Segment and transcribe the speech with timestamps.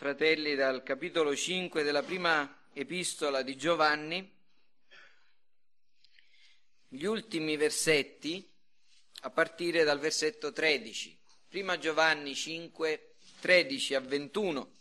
[0.00, 4.32] fratelli, dal capitolo 5 della prima epistola di Giovanni,
[6.88, 8.50] gli ultimi versetti
[9.20, 11.20] a partire dal versetto 13.
[11.46, 14.72] Prima Giovanni 5, 13 a 21.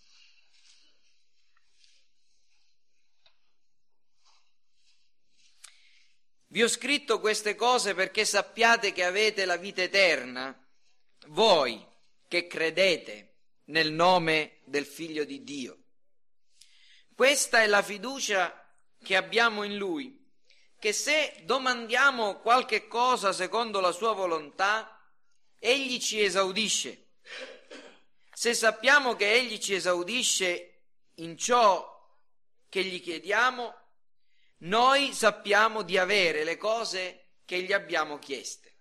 [6.47, 10.57] Vi ho scritto queste cose perché sappiate che avete la vita eterna,
[11.25, 11.85] voi
[12.25, 13.28] che credete
[13.69, 15.77] nel nome del Figlio di Dio.
[17.15, 18.65] Questa è la fiducia
[19.03, 20.17] che abbiamo in Lui,
[20.79, 24.95] che se domandiamo qualche cosa secondo la sua volontà,
[25.57, 27.07] Egli ci esaudisce.
[28.33, 30.83] Se sappiamo che Egli ci esaudisce
[31.15, 31.97] in ciò
[32.69, 33.75] che gli chiediamo,
[34.59, 38.77] noi sappiamo di avere le cose che gli abbiamo chieste.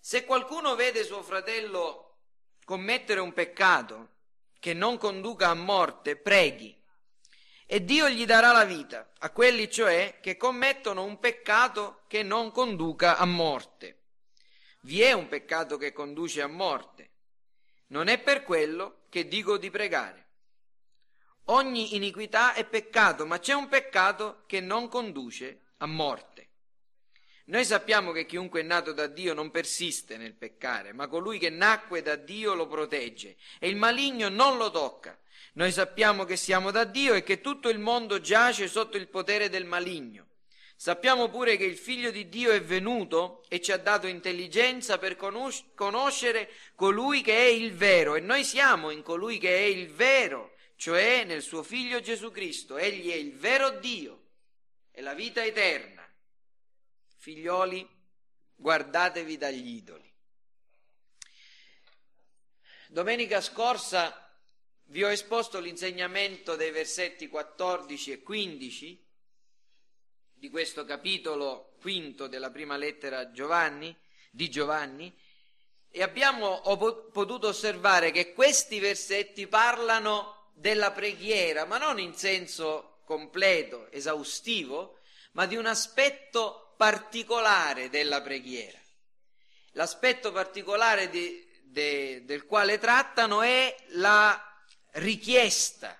[0.00, 2.11] Se qualcuno vede suo fratello
[2.64, 4.08] commettere un peccato
[4.58, 6.80] che non conduca a morte, preghi
[7.72, 12.50] e Dio gli darà la vita a quelli cioè che commettono un peccato che non
[12.50, 14.00] conduca a morte.
[14.82, 17.10] Vi è un peccato che conduce a morte.
[17.86, 20.26] Non è per quello che dico di pregare.
[21.46, 26.31] Ogni iniquità è peccato, ma c'è un peccato che non conduce a morte.
[27.46, 31.50] Noi sappiamo che chiunque è nato da Dio non persiste nel peccare, ma colui che
[31.50, 35.18] nacque da Dio lo protegge e il maligno non lo tocca.
[35.54, 39.48] Noi sappiamo che siamo da Dio e che tutto il mondo giace sotto il potere
[39.48, 40.28] del maligno.
[40.76, 45.16] Sappiamo pure che il Figlio di Dio è venuto e ci ha dato intelligenza per
[45.16, 50.54] conoscere colui che è il vero e noi siamo in colui che è il vero
[50.74, 52.78] cioè nel suo figlio Gesù Cristo.
[52.78, 54.22] Egli è il vero Dio
[54.90, 56.01] e la vita eterna.
[57.22, 57.88] Figlioli,
[58.56, 60.12] guardatevi dagli idoli.
[62.88, 64.28] Domenica scorsa
[64.86, 69.06] vi ho esposto l'insegnamento dei versetti 14 e 15
[70.34, 73.96] di questo capitolo quinto della prima lettera Giovanni,
[74.28, 75.16] di Giovanni
[75.90, 76.60] e abbiamo
[77.12, 84.98] potuto osservare che questi versetti parlano della preghiera, ma non in senso completo, esaustivo,
[85.34, 88.76] ma di un aspetto particolare della preghiera.
[89.74, 94.36] L'aspetto particolare di, de, del quale trattano è la
[94.94, 95.96] richiesta,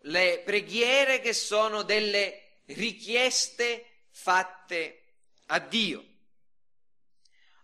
[0.00, 5.02] le preghiere che sono delle richieste fatte
[5.46, 6.04] a Dio.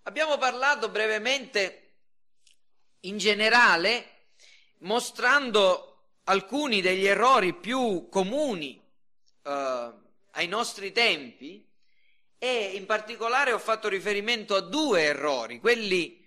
[0.04, 1.94] Abbiamo parlato brevemente
[3.00, 4.28] in generale
[4.78, 8.80] mostrando alcuni degli errori più comuni
[9.42, 9.92] eh,
[10.30, 11.65] ai nostri tempi
[12.38, 16.24] e in particolare ho fatto riferimento a due errori, quelli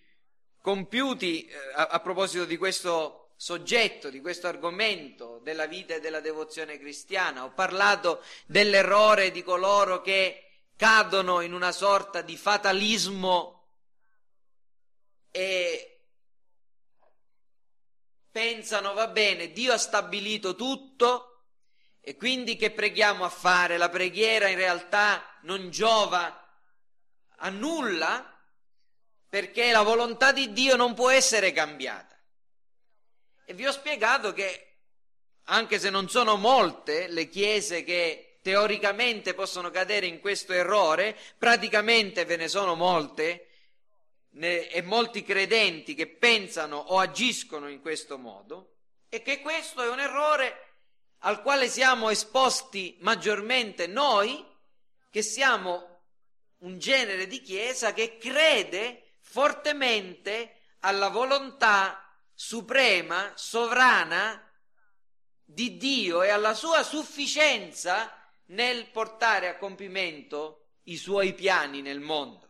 [0.61, 6.19] compiuti eh, a, a proposito di questo soggetto, di questo argomento della vita e della
[6.19, 7.45] devozione cristiana.
[7.45, 10.43] Ho parlato dell'errore di coloro che
[10.75, 13.67] cadono in una sorta di fatalismo
[15.31, 15.99] e
[18.31, 21.38] pensano va bene, Dio ha stabilito tutto
[22.01, 23.77] e quindi che preghiamo a fare?
[23.77, 26.47] La preghiera in realtà non giova
[27.37, 28.37] a nulla
[29.27, 32.17] perché la volontà di Dio non può essere cambiata.
[33.45, 34.65] E vi ho spiegato che
[35.45, 42.25] anche se non sono molte le chiese che teoricamente possono cadere in questo errore, praticamente
[42.25, 43.49] ve ne sono molte,
[44.31, 48.75] e molti credenti che pensano o agiscono in questo modo
[49.09, 50.68] e che questo è un errore
[51.19, 54.45] al quale siamo esposti maggiormente noi,
[55.09, 56.03] che siamo
[56.59, 62.03] un genere di chiesa che crede fortemente alla volontà
[62.33, 64.43] suprema, sovrana
[65.43, 68.13] di Dio e alla sua sufficienza
[68.47, 72.47] nel portare a compimento i suoi piani nel mondo.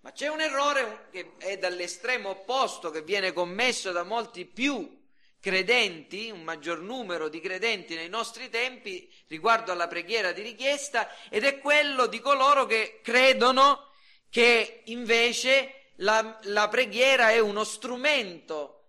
[0.00, 5.00] Ma c'è un errore che è dall'estremo opposto, che viene commesso da molti più
[5.42, 11.42] credenti, un maggior numero di credenti nei nostri tempi riguardo alla preghiera di richiesta, ed
[11.42, 13.90] è quello di coloro che credono
[14.30, 18.84] che invece la, la preghiera è uno strumento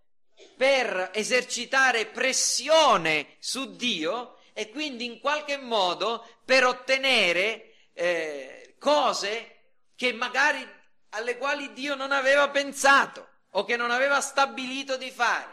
[0.56, 9.56] per esercitare pressione su Dio e quindi in qualche modo per ottenere eh, cose
[9.95, 10.66] che magari
[11.10, 15.52] alle quali Dio non aveva pensato o che non aveva stabilito di fare.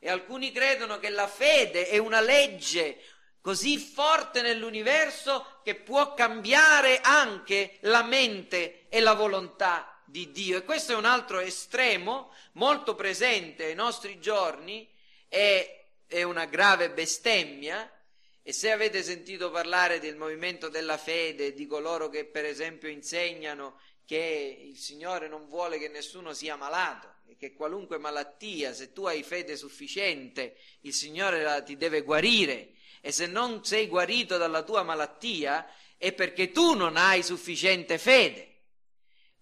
[0.00, 3.00] E alcuni credono che la fede è una legge
[3.40, 10.58] così forte nell'universo che può cambiare anche la mente e la volontà di Dio.
[10.58, 14.88] E questo è un altro estremo molto presente ai nostri giorni
[15.28, 17.90] e è una grave bestemmia
[18.42, 23.78] e se avete sentito parlare del movimento della fede, di coloro che per esempio insegnano
[24.06, 29.22] che il Signore non vuole che nessuno sia malato che qualunque malattia, se tu hai
[29.22, 34.82] fede sufficiente, il Signore la, ti deve guarire e se non sei guarito dalla tua
[34.82, 35.66] malattia
[35.96, 38.56] è perché tu non hai sufficiente fede.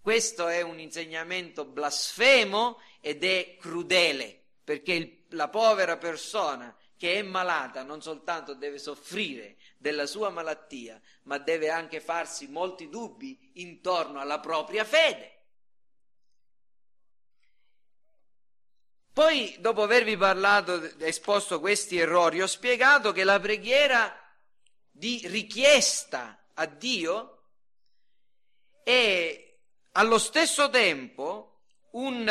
[0.00, 7.22] Questo è un insegnamento blasfemo ed è crudele, perché il, la povera persona che è
[7.22, 14.20] malata non soltanto deve soffrire della sua malattia, ma deve anche farsi molti dubbi intorno
[14.20, 15.35] alla propria fede.
[19.16, 24.14] Poi, dopo avervi parlato, esposto questi errori, ho spiegato che la preghiera
[24.90, 27.44] di richiesta a Dio
[28.84, 29.56] è
[29.92, 32.30] allo stesso tempo un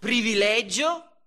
[0.00, 1.18] privilegio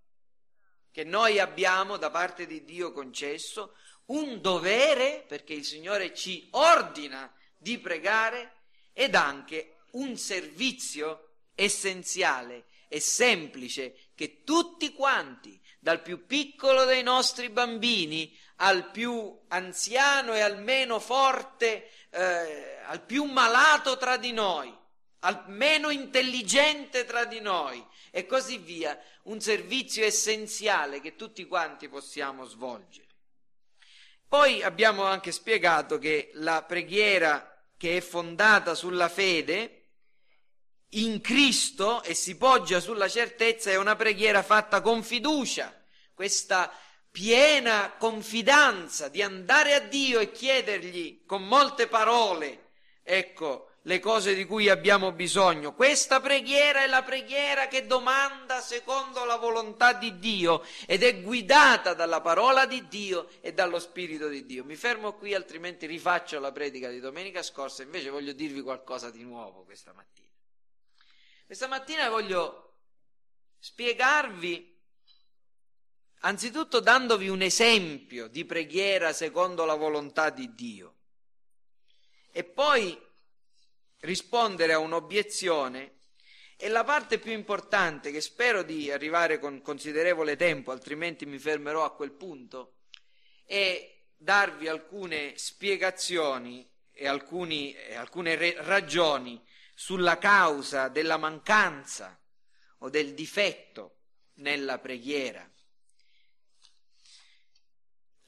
[0.92, 3.76] che noi abbiamo da parte di Dio concesso,
[4.08, 13.00] un dovere, perché il Signore ci ordina di pregare, ed anche un servizio essenziale e
[13.00, 20.62] semplice che tutti quanti, dal più piccolo dei nostri bambini al più anziano e al
[20.62, 24.74] meno forte, eh, al più malato tra di noi,
[25.20, 31.90] al meno intelligente tra di noi e così via, un servizio essenziale che tutti quanti
[31.90, 33.08] possiamo svolgere.
[34.28, 39.85] Poi abbiamo anche spiegato che la preghiera che è fondata sulla fede
[40.96, 45.74] in Cristo e si poggia sulla certezza è una preghiera fatta con fiducia,
[46.14, 46.72] questa
[47.12, 52.72] piena confidenza di andare a Dio e chiedergli con molte parole,
[53.04, 55.74] ecco, le cose di cui abbiamo bisogno.
[55.74, 61.94] Questa preghiera è la preghiera che domanda secondo la volontà di Dio ed è guidata
[61.94, 64.64] dalla parola di Dio e dallo Spirito di Dio.
[64.64, 69.24] Mi fermo qui, altrimenti rifaccio la predica di domenica scorsa, invece voglio dirvi qualcosa di
[69.24, 70.25] nuovo questa mattina.
[71.46, 72.80] Questa mattina voglio
[73.60, 74.82] spiegarvi
[76.22, 80.96] anzitutto dandovi un esempio di preghiera secondo la volontà di Dio
[82.32, 83.00] e poi
[84.00, 86.00] rispondere a un'obiezione.
[86.58, 91.84] E la parte più importante che spero di arrivare con considerevole tempo, altrimenti mi fermerò
[91.84, 92.78] a quel punto,
[93.46, 99.40] è darvi alcune spiegazioni e, alcuni, alcune re- ragioni
[99.76, 102.20] sulla causa della mancanza
[102.80, 103.98] o del difetto
[104.36, 105.48] nella preghiera.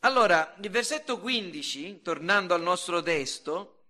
[0.01, 3.85] Allora, il versetto 15, tornando al nostro testo,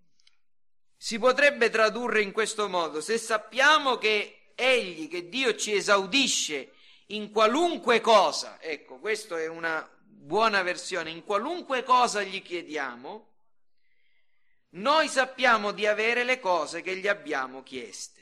[0.96, 6.72] si potrebbe tradurre in questo modo, se sappiamo che Egli, che Dio ci esaudisce
[7.08, 13.36] in qualunque cosa, ecco, questa è una buona versione, in qualunque cosa gli chiediamo,
[14.72, 18.16] noi sappiamo di avere le cose che gli abbiamo chieste.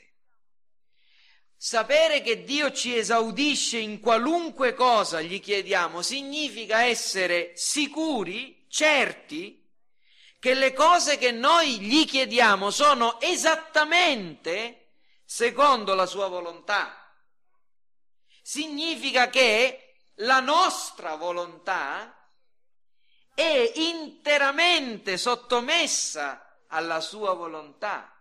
[1.56, 9.64] Sapere che Dio ci esaudisce in qualunque cosa gli chiediamo significa essere sicuri, certi,
[10.38, 14.90] che le cose che noi gli chiediamo sono esattamente
[15.24, 17.12] secondo la sua volontà.
[18.42, 22.15] Significa che la nostra volontà
[23.36, 28.18] è interamente sottomessa alla sua volontà,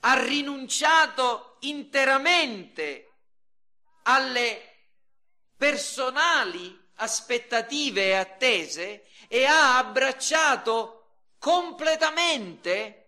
[0.00, 3.12] ha rinunciato interamente
[4.02, 4.78] alle
[5.56, 13.05] personali aspettative e attese e ha abbracciato completamente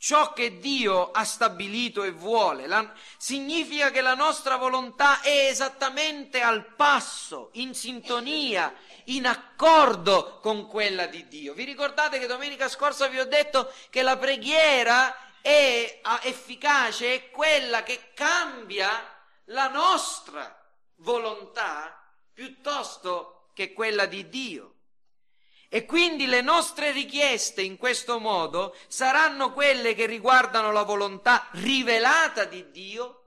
[0.00, 2.66] ciò che Dio ha stabilito e vuole.
[2.66, 10.66] La, significa che la nostra volontà è esattamente al passo, in sintonia, in accordo con
[10.66, 11.52] quella di Dio.
[11.52, 17.82] Vi ricordate che domenica scorsa vi ho detto che la preghiera è efficace, è quella
[17.82, 18.88] che cambia
[19.46, 20.58] la nostra
[20.96, 24.76] volontà piuttosto che quella di Dio.
[25.72, 32.44] E quindi le nostre richieste in questo modo saranno quelle che riguardano la volontà rivelata
[32.44, 33.22] di Dio,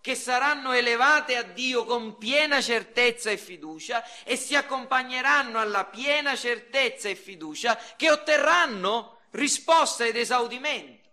[0.00, 6.34] che saranno elevate a Dio con piena certezza e fiducia e si accompagneranno alla piena
[6.34, 11.10] certezza e fiducia che otterranno risposta ed esaudimento.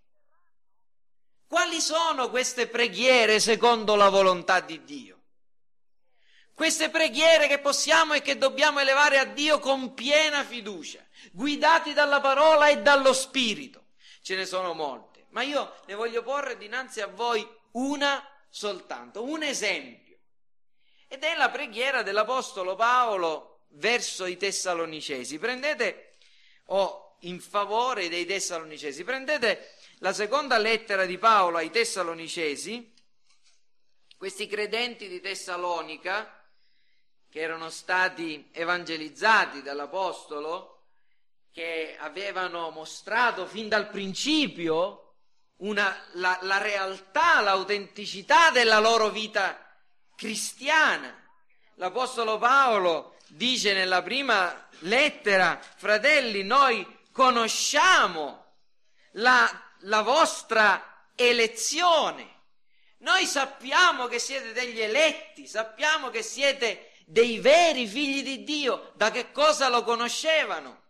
[1.46, 5.19] Quali sono queste preghiere secondo la volontà di Dio?
[6.60, 11.00] Queste preghiere che possiamo e che dobbiamo elevare a Dio con piena fiducia,
[11.32, 13.86] guidati dalla parola e dallo Spirito.
[14.22, 19.42] Ce ne sono molte, ma io ne voglio porre dinanzi a voi una soltanto, un
[19.42, 20.18] esempio.
[21.12, 25.40] ed è la preghiera dell'Apostolo Paolo verso i Tessalonicesi.
[25.40, 26.18] Prendete,
[26.66, 32.94] o in favore dei Tessalonicesi, prendete la seconda lettera di Paolo ai Tessalonicesi,
[34.18, 36.39] questi credenti di Tessalonica,
[37.30, 40.82] che erano stati evangelizzati dall'Apostolo,
[41.52, 45.16] che avevano mostrato fin dal principio
[45.58, 49.70] una, la, la realtà, l'autenticità della loro vita
[50.16, 51.16] cristiana.
[51.76, 58.54] L'Apostolo Paolo dice nella prima lettera, fratelli, noi conosciamo
[59.12, 62.38] la, la vostra elezione.
[63.00, 68.92] Noi sappiamo che siete degli eletti, sappiamo che siete dei veri figli di Dio.
[68.94, 70.82] Da che cosa lo conoscevano?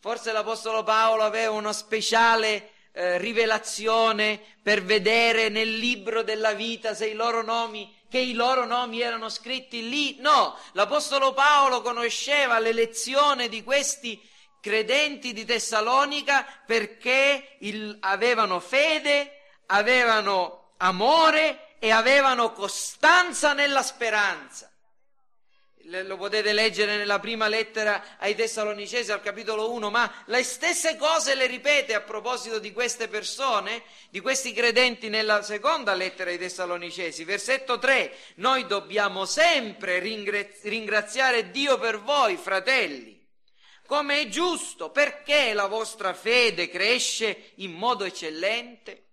[0.00, 7.06] Forse l'Apostolo Paolo aveva una speciale eh, rivelazione per vedere nel libro della vita se
[7.06, 10.16] i loro nomi che i loro nomi erano scritti lì.
[10.18, 14.20] No, l'Apostolo Paolo conosceva l'elezione di questi
[14.60, 24.71] credenti di Tessalonica perché il, avevano fede, avevano amore e avevano costanza nella speranza
[26.00, 31.34] lo potete leggere nella prima lettera ai Tessalonicesi al capitolo 1, ma le stesse cose
[31.34, 37.24] le ripete a proposito di queste persone, di questi credenti nella seconda lettera ai Tessalonicesi,
[37.24, 43.20] versetto 3, noi dobbiamo sempre ringraziare Dio per voi, fratelli,
[43.86, 49.08] come è giusto, perché la vostra fede cresce in modo eccellente,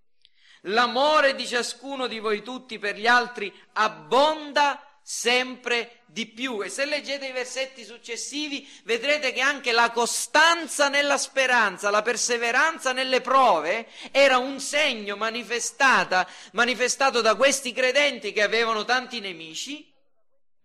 [0.61, 6.63] l'amore di ciascuno di voi tutti per gli altri abbonda sempre di più.
[6.63, 12.93] E se leggete i versetti successivi vedrete che anche la costanza nella speranza, la perseveranza
[12.93, 19.91] nelle prove era un segno manifestato da questi credenti che avevano tanti nemici,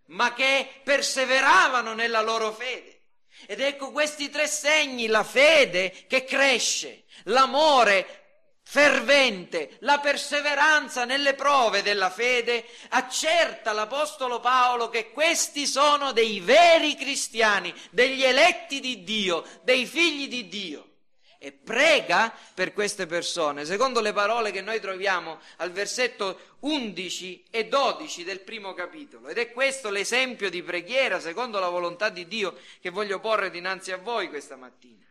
[0.09, 3.01] ma che perseveravano nella loro fede.
[3.47, 8.24] Ed ecco questi tre segni, la fede che cresce, l'amore
[8.67, 16.95] fervente, la perseveranza nelle prove della fede, accerta l'Apostolo Paolo che questi sono dei veri
[16.95, 20.89] cristiani, degli eletti di Dio, dei figli di Dio.
[21.37, 27.67] E prega per queste persone, secondo le parole che noi troviamo al versetto 11 e
[27.67, 29.27] 12 del primo capitolo.
[29.27, 33.91] Ed è questo l'esempio di preghiera, secondo la volontà di Dio, che voglio porre dinanzi
[33.91, 35.04] a voi questa mattina.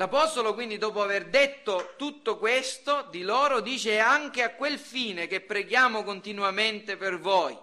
[0.00, 5.42] L'Apostolo quindi dopo aver detto tutto questo di loro dice anche a quel fine che
[5.42, 7.54] preghiamo continuamente per voi,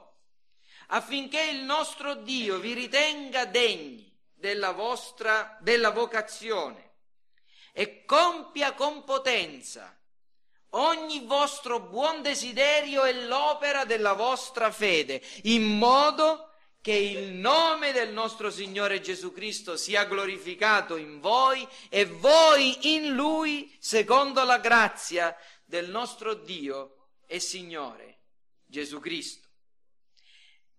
[0.89, 6.91] affinché il nostro Dio vi ritenga degni della vostra della vocazione
[7.73, 9.99] e compia con potenza
[10.71, 16.46] ogni vostro buon desiderio e l'opera della vostra fede, in modo
[16.87, 23.13] che il nome del nostro Signore Gesù Cristo sia glorificato in voi e voi in
[23.13, 28.19] Lui, secondo la grazia del nostro Dio e Signore
[28.65, 29.49] Gesù Cristo.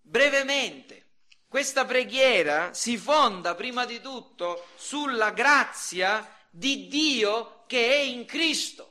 [0.01, 1.11] Brevemente,
[1.47, 8.88] questa preghiera si fonda prima di tutto sulla grazia di Dio che è in Cristo.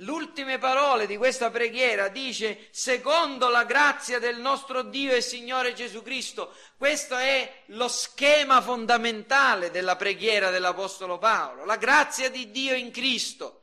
[0.00, 6.02] L'ultime parole di questa preghiera dice, secondo la grazia del nostro Dio e Signore Gesù
[6.02, 6.54] Cristo.
[6.78, 13.60] Questo è lo schema fondamentale della preghiera dell'Apostolo Paolo, la grazia di Dio in Cristo.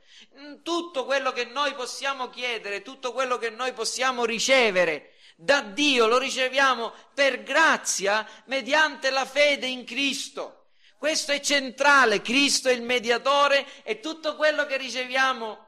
[0.62, 6.18] Tutto quello che noi possiamo chiedere, tutto quello che noi possiamo ricevere da Dio lo
[6.18, 10.66] riceviamo per grazia mediante la fede in Cristo.
[10.98, 15.67] Questo è centrale, Cristo è il mediatore e tutto quello che riceviamo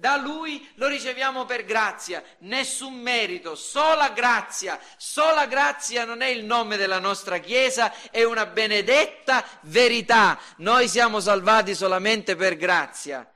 [0.00, 4.80] da Lui lo riceviamo per grazia, nessun merito, sola grazia.
[4.96, 10.40] Sola grazia non è il nome della nostra Chiesa, è una benedetta verità.
[10.56, 13.30] Noi siamo salvati solamente per grazia,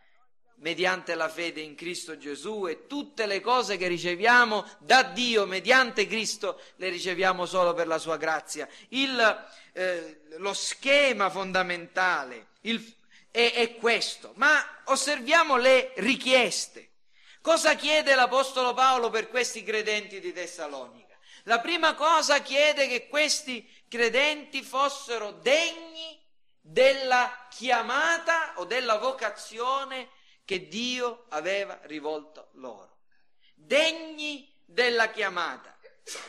[0.56, 6.06] mediante la fede in Cristo Gesù e tutte le cose che riceviamo da Dio mediante
[6.06, 8.66] Cristo le riceviamo solo per la sua grazia.
[8.88, 12.80] Il, eh, lo schema fondamentale, il
[13.34, 14.30] è, è questo.
[14.36, 16.90] Ma osserviamo le richieste.
[17.40, 21.18] Cosa chiede l'Apostolo Paolo per questi credenti di Tessalonica?
[21.42, 26.22] La prima cosa chiede che questi credenti fossero degni
[26.60, 30.10] della chiamata o della vocazione
[30.44, 32.98] che Dio aveva rivolto loro.
[33.54, 35.73] Degni della chiamata.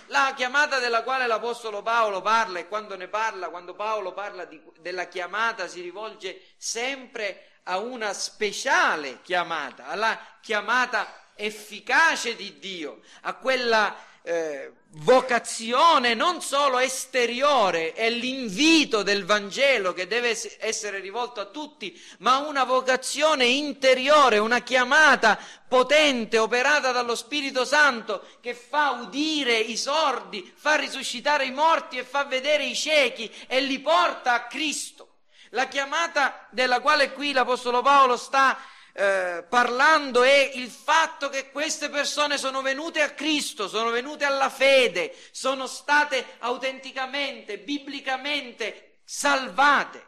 [0.07, 4.61] La chiamata della quale l'Apostolo Paolo parla e quando ne parla, quando Paolo parla di,
[4.79, 13.35] della chiamata si rivolge sempre a una speciale chiamata, alla chiamata efficace di Dio, a
[13.35, 14.71] quella eh,
[15.03, 22.37] vocazione non solo esteriore, è l'invito del Vangelo che deve essere rivolto a tutti, ma
[22.37, 30.51] una vocazione interiore, una chiamata potente, operata dallo Spirito Santo, che fa udire i sordi,
[30.55, 35.09] fa risuscitare i morti e fa vedere i ciechi e li porta a Cristo.
[35.49, 38.57] La chiamata della quale qui l'Apostolo Paolo sta
[38.97, 44.49] eh, parlando è il fatto che queste persone sono venute a Cristo, sono venute alla
[44.49, 50.07] fede, sono state autenticamente, biblicamente salvate.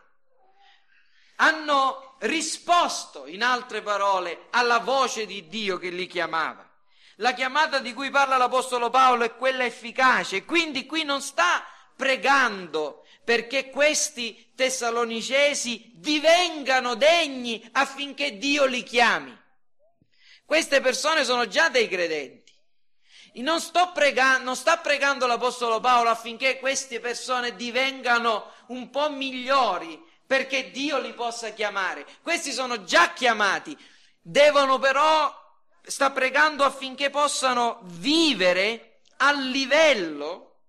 [1.36, 6.66] Hanno risposto, in altre parole, alla voce di Dio che li chiamava.
[7.18, 11.62] La chiamata di cui parla l'Apostolo Paolo è quella efficace, quindi qui non sta
[11.94, 19.38] pregando perché questi tessalonicesi divengano degni affinché Dio li chiami.
[20.44, 22.52] Queste persone sono già dei credenti.
[23.36, 23.62] Non,
[23.94, 30.98] pregando, non sta pregando l'Apostolo Paolo affinché queste persone divengano un po' migliori perché Dio
[30.98, 32.04] li possa chiamare.
[32.24, 33.78] Questi sono già chiamati,
[34.20, 35.32] devono però,
[35.84, 40.62] sta pregando affinché possano vivere a livello,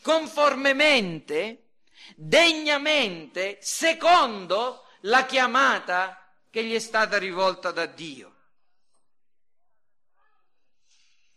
[0.00, 1.63] conformemente
[2.16, 6.18] degnamente secondo la chiamata
[6.50, 8.32] che gli è stata rivolta da Dio.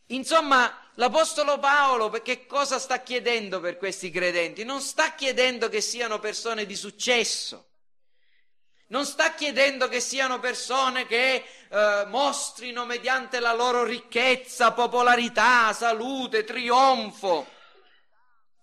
[0.07, 4.63] Insomma, l'Apostolo Paolo che cosa sta chiedendo per questi credenti?
[4.63, 7.67] Non sta chiedendo che siano persone di successo,
[8.89, 16.45] non sta chiedendo che siano persone che eh, mostrino mediante la loro ricchezza, popolarità, salute,
[16.45, 17.45] trionfo.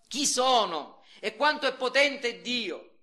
[0.09, 0.94] Chi sono?
[1.25, 2.97] E quanto è potente Dio.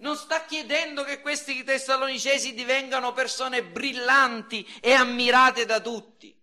[0.00, 6.38] Non sta chiedendo che questi tessalonicesi divengano persone brillanti e ammirate da tutti.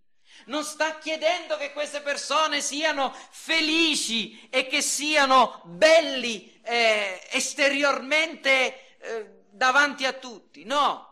[0.45, 9.43] Non sta chiedendo che queste persone siano felici e che siano belli eh, esteriormente eh,
[9.51, 10.63] davanti a tutti.
[10.63, 11.05] No.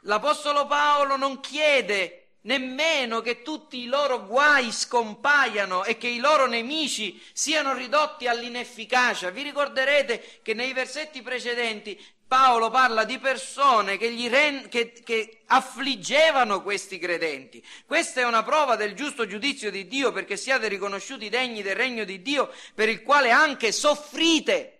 [0.00, 6.46] L'Apostolo Paolo non chiede nemmeno che tutti i loro guai scompaiano e che i loro
[6.46, 9.30] nemici siano ridotti all'inefficacia.
[9.30, 11.98] Vi ricorderete che nei versetti precedenti
[12.28, 17.64] Paolo parla di persone che, ren- che, che, affliggevano questi credenti.
[17.86, 22.04] Questa è una prova del giusto giudizio di Dio perché siate riconosciuti degni del regno
[22.04, 24.77] di Dio per il quale anche soffrite.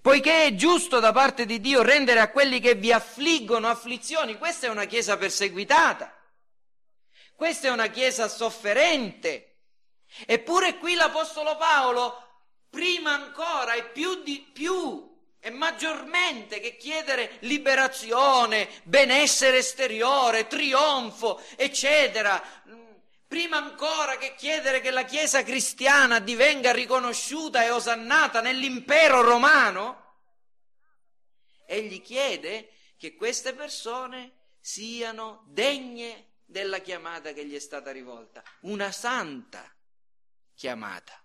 [0.00, 4.66] Poiché è giusto da parte di Dio rendere a quelli che vi affliggono afflizioni, questa
[4.66, 6.14] è una chiesa perseguitata,
[7.34, 9.44] questa è una chiesa sofferente.
[10.26, 12.28] Eppure qui l'Apostolo Paolo,
[12.70, 15.06] prima ancora e più di più
[15.40, 22.42] e maggiormente che chiedere liberazione, benessere esteriore, trionfo, eccetera,
[23.28, 30.16] prima ancora che chiedere che la Chiesa cristiana divenga riconosciuta e osannata nell'impero romano,
[31.66, 38.90] egli chiede che queste persone siano degne della chiamata che gli è stata rivolta, una
[38.90, 39.70] santa
[40.54, 41.22] chiamata.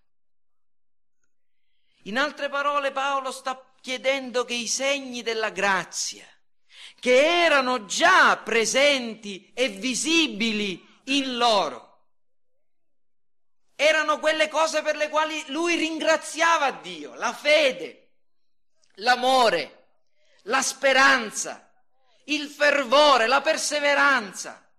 [2.04, 6.28] In altre parole Paolo sta chiedendo che i segni della grazia,
[7.00, 11.93] che erano già presenti e visibili in loro,
[13.86, 18.12] erano quelle cose per le quali lui ringraziava Dio, la fede,
[18.96, 19.88] l'amore,
[20.44, 21.72] la speranza,
[22.26, 24.70] il fervore, la perseveranza.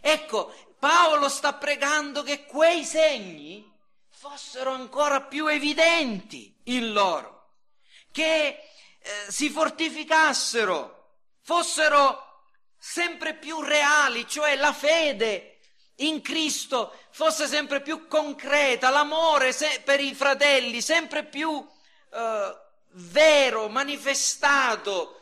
[0.00, 3.70] Ecco, Paolo sta pregando che quei segni
[4.08, 7.56] fossero ancora più evidenti in loro,
[8.12, 8.60] che eh,
[9.28, 12.44] si fortificassero, fossero
[12.78, 15.51] sempre più reali, cioè la fede
[15.96, 21.64] in Cristo fosse sempre più concreta, l'amore per i fratelli sempre più
[22.12, 22.56] eh,
[22.92, 25.20] vero, manifestato,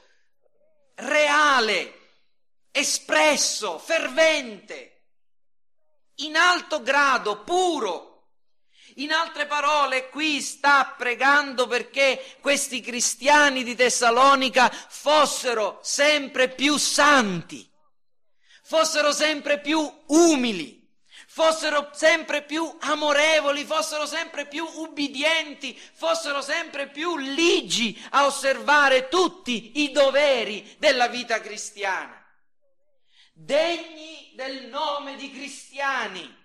[0.95, 1.99] reale,
[2.71, 5.03] espresso, fervente,
[6.17, 8.09] in alto grado, puro.
[8.97, 17.70] In altre parole, qui sta pregando perché questi cristiani di Tessalonica fossero sempre più santi
[18.71, 20.89] fossero sempre più umili,
[21.27, 29.81] fossero sempre più amorevoli, fossero sempre più ubbidienti, fossero sempre più ligi a osservare tutti
[29.83, 32.25] i doveri della vita cristiana.
[33.33, 36.39] Degni del nome di cristiani.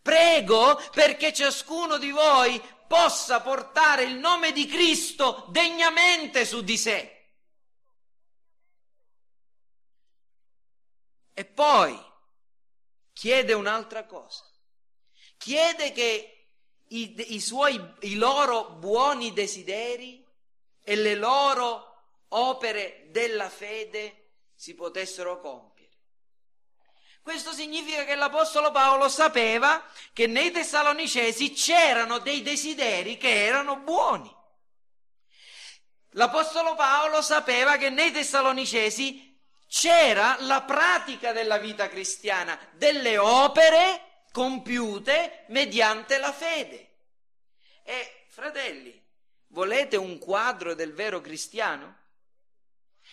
[0.00, 7.21] Prego perché ciascuno di voi possa portare il nome di Cristo degnamente su di sé.
[11.34, 11.98] E poi
[13.12, 14.44] chiede un'altra cosa.
[15.36, 16.48] chiede che
[16.88, 20.24] i, i, suoi, i loro buoni desideri
[20.84, 21.92] e le loro
[22.28, 25.90] opere della fede si potessero compiere.
[27.22, 34.32] Questo significa che l'Apostolo Paolo sapeva che nei Tessalonicesi c'erano dei desideri che erano buoni.
[36.10, 39.31] L'Apostolo Paolo sapeva che nei Tessalonicesi
[39.72, 46.90] c'era la pratica della vita cristiana, delle opere compiute mediante la fede.
[47.82, 49.02] E fratelli,
[49.46, 52.00] volete un quadro del vero cristiano?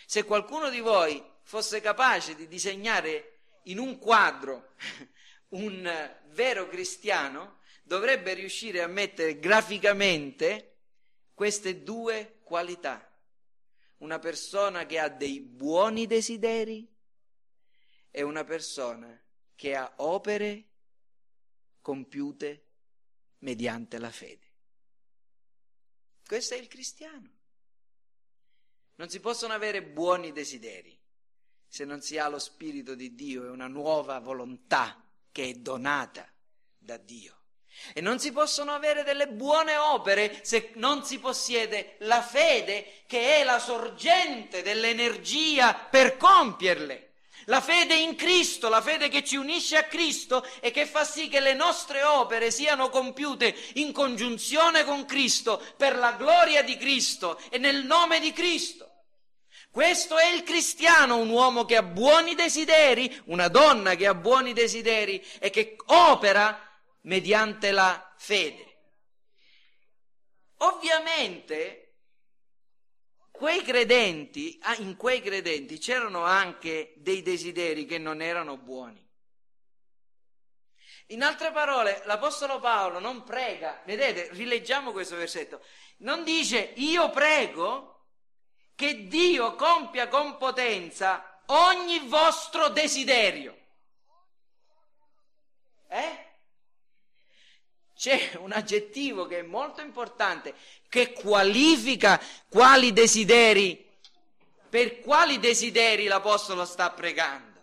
[0.04, 4.74] Se qualcuno di voi fosse capace di disegnare in un quadro
[5.56, 10.76] un vero cristiano dovrebbe riuscire a mettere graficamente
[11.32, 13.09] queste due qualità.
[14.00, 16.86] Una persona che ha dei buoni desideri
[18.10, 19.18] e una persona
[19.54, 20.68] che ha opere
[21.80, 22.66] compiute
[23.38, 24.48] mediante la fede.
[26.26, 27.38] Questo è il cristiano.
[28.96, 30.98] Non si possono avere buoni desideri
[31.66, 36.28] se non si ha lo Spirito di Dio e una nuova volontà che è donata
[36.76, 37.39] da Dio.
[37.94, 43.38] E non si possono avere delle buone opere se non si possiede la fede che
[43.38, 47.08] è la sorgente dell'energia per compierle.
[47.46, 51.28] La fede in Cristo, la fede che ci unisce a Cristo e che fa sì
[51.28, 57.40] che le nostre opere siano compiute in congiunzione con Cristo per la gloria di Cristo
[57.48, 58.88] e nel nome di Cristo.
[59.70, 64.52] Questo è il cristiano, un uomo che ha buoni desideri, una donna che ha buoni
[64.52, 66.69] desideri e che opera
[67.02, 68.66] mediante la fede.
[70.58, 71.90] Ovviamente
[73.30, 79.08] quei credenti, ah, in quei credenti c'erano anche dei desideri che non erano buoni.
[81.06, 85.64] In altre parole, l'Apostolo Paolo non prega, vedete, rileggiamo questo versetto,
[85.98, 88.08] non dice io prego
[88.74, 93.58] che Dio compia con potenza ogni vostro desiderio.
[95.88, 96.29] Eh?
[98.00, 100.54] C'è un aggettivo che è molto importante,
[100.88, 103.86] che qualifica quali desideri,
[104.70, 107.62] per quali desideri l'Apostolo sta pregando,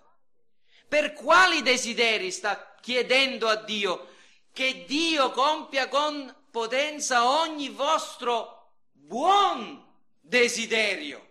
[0.88, 4.10] per quali desideri sta chiedendo a Dio
[4.52, 9.84] che Dio compia con potenza ogni vostro buon
[10.22, 11.30] desiderio.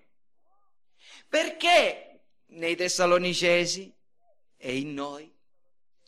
[1.28, 3.94] Perché nei Tessalonicesi
[4.56, 5.32] e in noi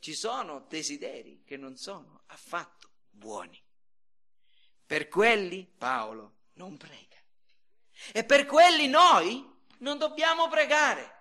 [0.01, 2.78] ci sono desideri che non sono affatto
[3.18, 3.61] buoni.
[4.87, 6.96] Per quelli Paolo non prega.
[8.12, 9.44] E per quelli noi
[9.78, 11.16] non dobbiamo pregare.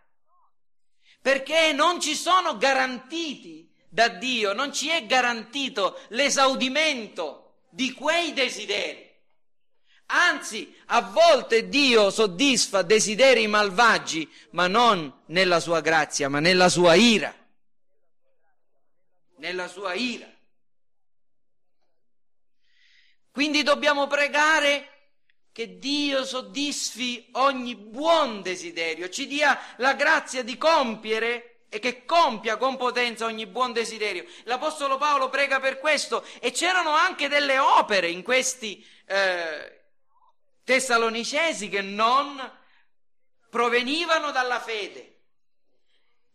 [1.21, 9.05] Perché non ci sono garantiti da Dio, non ci è garantito l'esaudimento di quei desideri.
[10.09, 16.93] Anzi, a volte Dio soddisfa desideri malvagi, ma non nella sua grazia, ma nella sua
[16.93, 17.35] ira.
[19.37, 20.36] Nella sua ira.
[23.37, 25.11] Quindi dobbiamo pregare
[25.51, 32.57] che Dio soddisfi ogni buon desiderio, ci dia la grazia di compiere e che compia
[32.57, 34.25] con potenza ogni buon desiderio.
[34.45, 39.81] L'Apostolo Paolo prega per questo e c'erano anche delle opere in questi, eh,
[40.63, 42.41] tessalonicesi che non
[43.51, 45.16] provenivano dalla fede.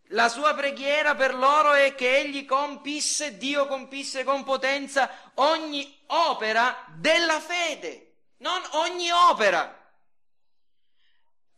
[0.07, 6.85] La sua preghiera per loro è che egli compisse, Dio compisse con potenza ogni opera
[6.95, 9.81] della fede, non ogni opera.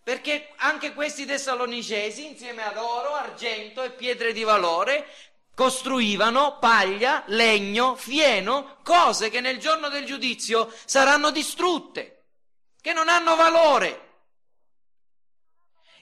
[0.04, 5.08] Perché anche questi tessalonicesi, insieme ad oro, argento e pietre di valore,
[5.56, 12.24] costruivano paglia, legno, fieno, cose che nel giorno del giudizio saranno distrutte
[12.82, 14.05] che non hanno valore.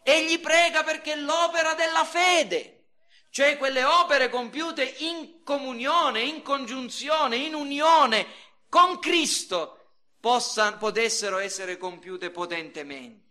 [0.04, 2.90] Egli prega perché l'opera della fede,
[3.30, 8.28] cioè quelle opere compiute in comunione, in congiunzione, in unione
[8.68, 9.80] con Cristo,
[10.20, 13.22] possano, potessero essere compiute potentemente.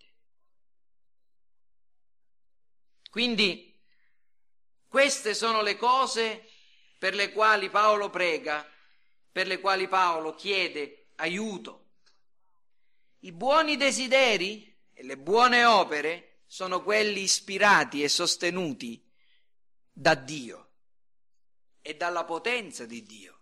[3.10, 3.78] Quindi
[4.88, 6.48] queste sono le cose
[6.98, 8.66] per le quali Paolo prega,
[9.30, 11.90] per le quali Paolo chiede aiuto.
[13.20, 19.02] I buoni desideri e le buone opere sono quelli ispirati e sostenuti
[19.90, 20.72] da Dio
[21.80, 23.40] e dalla potenza di Dio.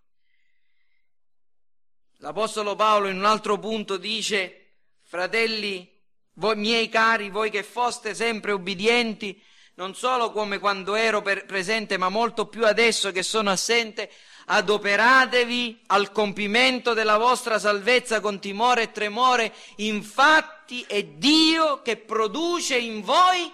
[2.19, 5.93] L'Apostolo Paolo in un altro punto dice, fratelli,
[6.35, 9.43] voi miei cari, voi che foste sempre ubbidienti,
[9.75, 14.09] non solo come quando ero presente, ma molto più adesso che sono assente,
[14.47, 22.79] adoperatevi al compimento della vostra salvezza con timore e tremore, infatti è Dio che produce
[22.79, 23.53] in voi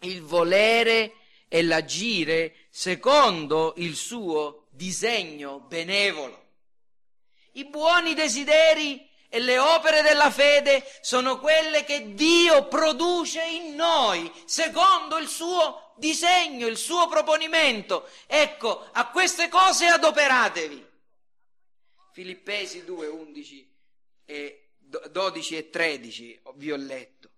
[0.00, 1.14] il volere
[1.48, 6.46] e l'agire secondo il suo disegno benevolo.
[7.52, 14.30] I buoni desideri e le opere della fede sono quelle che Dio produce in noi,
[14.44, 18.08] secondo il suo disegno, il suo proponimento.
[18.26, 20.86] Ecco, a queste cose adoperatevi.
[22.12, 23.76] Filippesi 2, 11
[24.24, 24.67] e
[25.10, 27.30] 12 e 13 vi ho letto.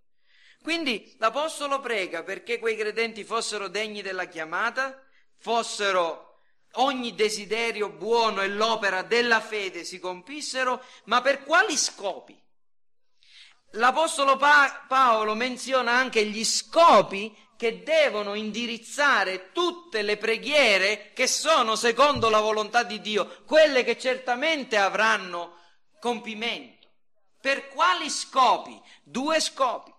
[0.62, 5.02] Quindi l'Apostolo prega perché quei credenti fossero degni della chiamata,
[5.38, 6.42] fossero
[6.74, 12.38] ogni desiderio buono e l'opera della fede si compissero, ma per quali scopi?
[13.74, 21.76] L'Apostolo pa- Paolo menziona anche gli scopi che devono indirizzare tutte le preghiere che sono
[21.76, 25.56] secondo la volontà di Dio, quelle che certamente avranno
[26.00, 26.79] compimento.
[27.40, 28.80] Per quali scopi?
[29.02, 29.92] Due scopi.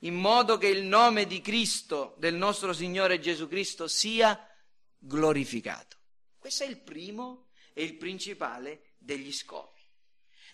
[0.00, 4.38] In modo che il nome di Cristo, del nostro Signore Gesù Cristo, sia
[4.98, 5.96] glorificato.
[6.38, 9.82] Questo è il primo e il principale degli scopi.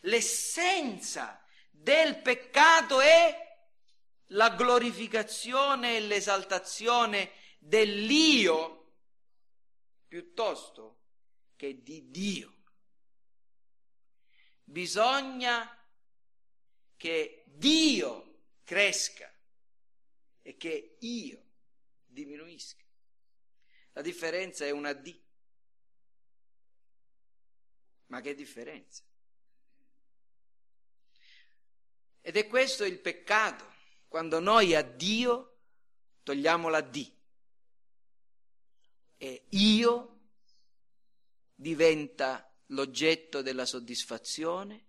[0.02, 3.48] L'essenza del peccato è
[4.28, 8.94] la glorificazione e l'esaltazione dell'io
[10.06, 10.98] piuttosto
[11.56, 12.59] che di Dio.
[14.70, 15.76] Bisogna
[16.96, 19.28] che Dio cresca
[20.42, 21.44] e che io
[22.04, 22.84] diminuisca.
[23.94, 25.20] La differenza è una D.
[28.06, 29.02] Ma che differenza?
[32.20, 33.64] Ed è questo il peccato,
[34.06, 35.62] quando noi a Dio
[36.22, 37.12] togliamo la D
[39.16, 40.20] e io
[41.56, 44.86] diventa l'oggetto della soddisfazione,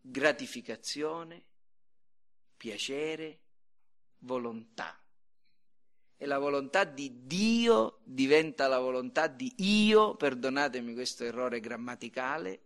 [0.00, 1.44] gratificazione,
[2.56, 3.40] piacere,
[4.18, 4.98] volontà
[6.16, 12.62] e la volontà di Dio diventa la volontà di io, perdonatemi questo errore grammaticale,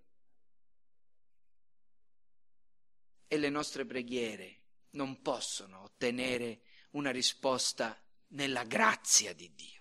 [3.26, 9.77] e le nostre preghiere non possono ottenere una risposta nella grazia di Dio.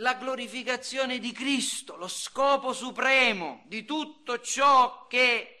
[0.00, 5.60] La glorificazione di Cristo, lo scopo supremo di tutto ciò che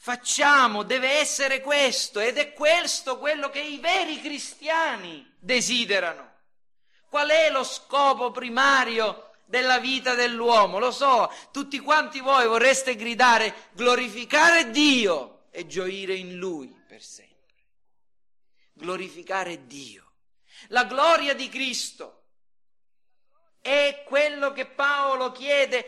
[0.00, 6.30] facciamo deve essere questo ed è questo quello che i veri cristiani desiderano.
[7.08, 10.80] Qual è lo scopo primario della vita dell'uomo?
[10.80, 17.36] Lo so, tutti quanti voi vorreste gridare glorificare Dio e gioire in Lui per sempre.
[18.72, 20.10] Glorificare Dio.
[20.68, 22.21] La gloria di Cristo
[23.62, 25.86] è quello che Paolo chiede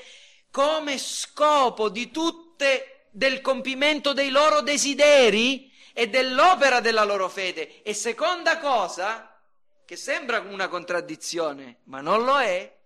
[0.51, 7.83] come scopo di tutte del compimento dei loro desideri e dell'opera della loro fede.
[7.83, 9.41] E seconda cosa,
[9.85, 12.77] che sembra una contraddizione, ma non lo è,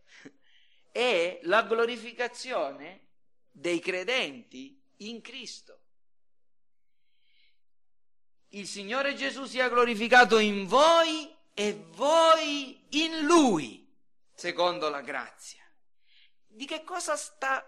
[0.90, 3.07] è la glorificazione
[3.51, 5.81] dei credenti in Cristo.
[8.48, 13.88] Il Signore Gesù sia glorificato in voi e voi in Lui,
[14.38, 15.68] secondo la grazia.
[16.46, 17.66] Di che cosa sta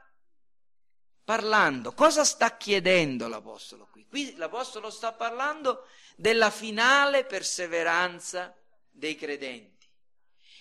[1.24, 1.92] parlando?
[1.92, 4.06] Cosa sta chiedendo l'Apostolo qui?
[4.06, 8.56] Qui l'Apostolo sta parlando della finale perseveranza
[8.88, 9.88] dei credenti.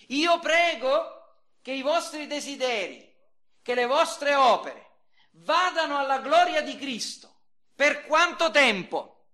[0.08, 3.16] Io prego che i vostri desideri,
[3.62, 5.02] che le vostre opere
[5.34, 7.42] vadano alla gloria di Cristo.
[7.72, 9.28] Per quanto tempo?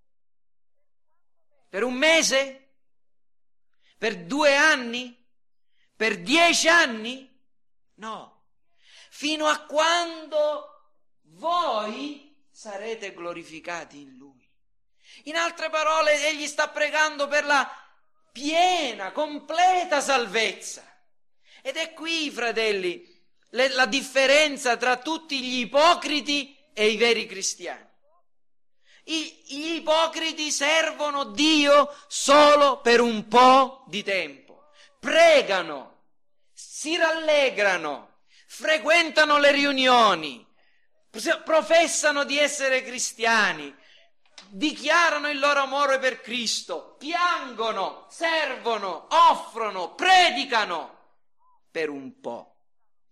[1.70, 2.74] Per un mese?
[3.96, 5.25] Per due anni?
[5.96, 7.28] Per dieci anni?
[7.94, 8.44] No.
[9.10, 14.46] Fino a quando voi sarete glorificati in Lui.
[15.24, 17.68] In altre parole, Egli sta pregando per la
[18.30, 20.84] piena, completa salvezza.
[21.62, 23.02] Ed è qui, fratelli,
[23.50, 27.84] le, la differenza tra tutti gli ipocriti e i veri cristiani.
[29.04, 34.45] I, gli ipocriti servono Dio solo per un po' di tempo.
[35.06, 36.06] Pregano,
[36.52, 40.44] si rallegrano, frequentano le riunioni,
[41.44, 43.72] professano di essere cristiani,
[44.48, 51.12] dichiarano il loro amore per Cristo, piangono, servono, offrono, predicano
[51.70, 52.56] per un po'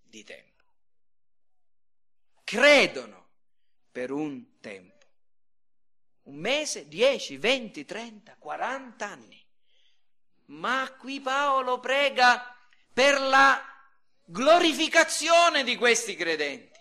[0.02, 0.64] di tempo.
[2.42, 3.28] Credono
[3.92, 5.06] per un tempo,
[6.22, 9.43] un mese, 10, 20, 30, 40 anni.
[10.46, 12.54] Ma qui Paolo prega
[12.92, 13.62] per la
[14.24, 16.78] glorificazione di questi credenti.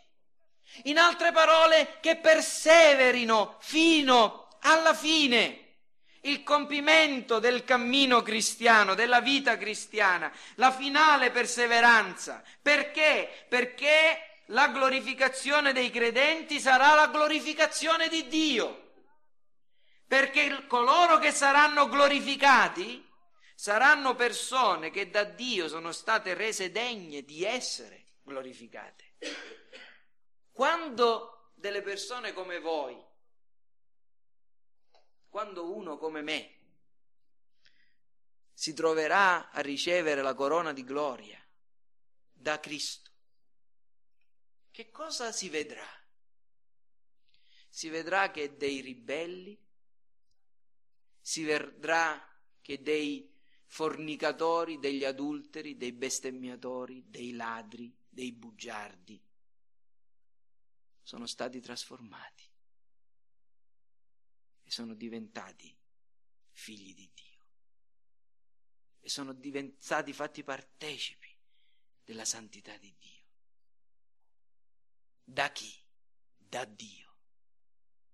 [0.83, 5.59] In altre parole, che perseverino fino alla fine.
[6.21, 12.41] Il compimento del cammino cristiano, della vita cristiana, la finale perseveranza.
[12.61, 13.45] Perché?
[13.49, 18.91] Perché la glorificazione dei credenti sarà la glorificazione di Dio.
[20.07, 23.11] Perché coloro che saranno glorificati
[23.63, 29.13] saranno persone che da Dio sono state rese degne di essere glorificate.
[30.51, 33.01] Quando delle persone come voi,
[35.29, 36.57] quando uno come me
[38.51, 41.41] si troverà a ricevere la corona di gloria
[42.33, 43.11] da Cristo,
[44.71, 45.87] che cosa si vedrà?
[47.69, 49.57] Si vedrà che dei ribelli,
[51.21, 53.32] si vedrà che dei
[53.73, 59.19] fornicatori, degli adulteri, dei bestemmiatori, dei ladri, dei bugiardi,
[61.01, 62.43] sono stati trasformati
[64.61, 65.75] e sono diventati
[66.51, 67.45] figli di Dio
[68.99, 71.35] e sono diventati fatti partecipi
[72.03, 73.25] della santità di Dio.
[75.23, 75.73] Da chi?
[76.37, 77.15] Da Dio.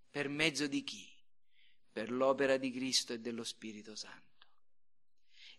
[0.09, 1.05] Per mezzo di chi?
[1.91, 4.28] Per l'opera di Cristo e dello Spirito Santo.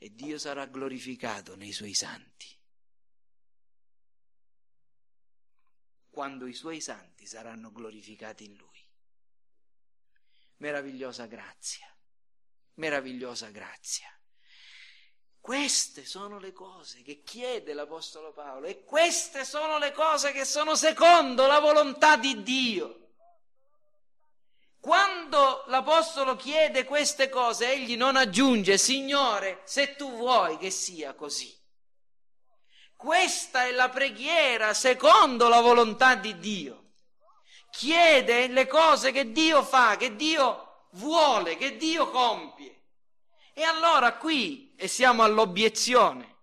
[0.02, 2.58] E Dio sarà glorificato nei suoi santi.
[6.10, 8.88] quando i suoi santi saranno glorificati in lui.
[10.56, 11.86] Meravigliosa grazia,
[12.74, 14.14] meravigliosa grazia.
[15.40, 20.74] Queste sono le cose che chiede l'Apostolo Paolo e queste sono le cose che sono
[20.74, 22.99] secondo la volontà di Dio.
[24.80, 31.54] Quando l'Apostolo chiede queste cose, egli non aggiunge, Signore, se tu vuoi che sia così.
[32.96, 36.92] Questa è la preghiera secondo la volontà di Dio.
[37.70, 42.84] Chiede le cose che Dio fa, che Dio vuole, che Dio compie.
[43.52, 46.38] E allora qui, e siamo all'obiezione,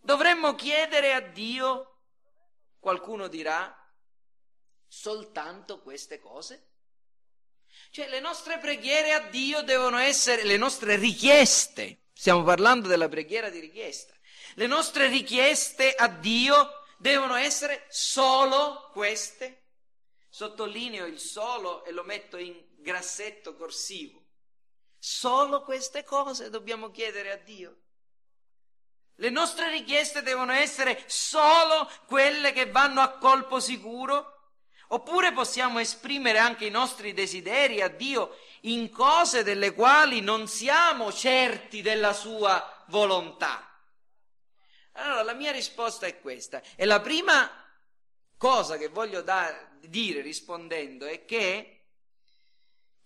[0.00, 2.00] dovremmo chiedere a Dio,
[2.78, 3.74] qualcuno dirà,
[4.86, 6.68] soltanto queste cose?
[7.90, 12.04] Cioè le nostre preghiere a Dio devono essere le nostre richieste.
[12.12, 14.14] Stiamo parlando della preghiera di richiesta.
[14.54, 19.66] Le nostre richieste a Dio devono essere solo queste.
[20.28, 24.26] Sottolineo il solo e lo metto in grassetto corsivo.
[24.98, 27.82] Solo queste cose dobbiamo chiedere a Dio.
[29.14, 34.37] Le nostre richieste devono essere solo quelle che vanno a colpo sicuro?
[34.88, 41.12] Oppure possiamo esprimere anche i nostri desideri a Dio in cose delle quali non siamo
[41.12, 43.68] certi della sua volontà?
[44.92, 46.62] Allora la mia risposta è questa.
[46.74, 47.50] E la prima
[48.38, 51.74] cosa che voglio da, dire rispondendo è che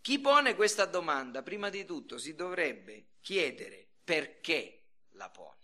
[0.01, 5.59] chi pone questa domanda, prima di tutto, si dovrebbe chiedere perché la pone.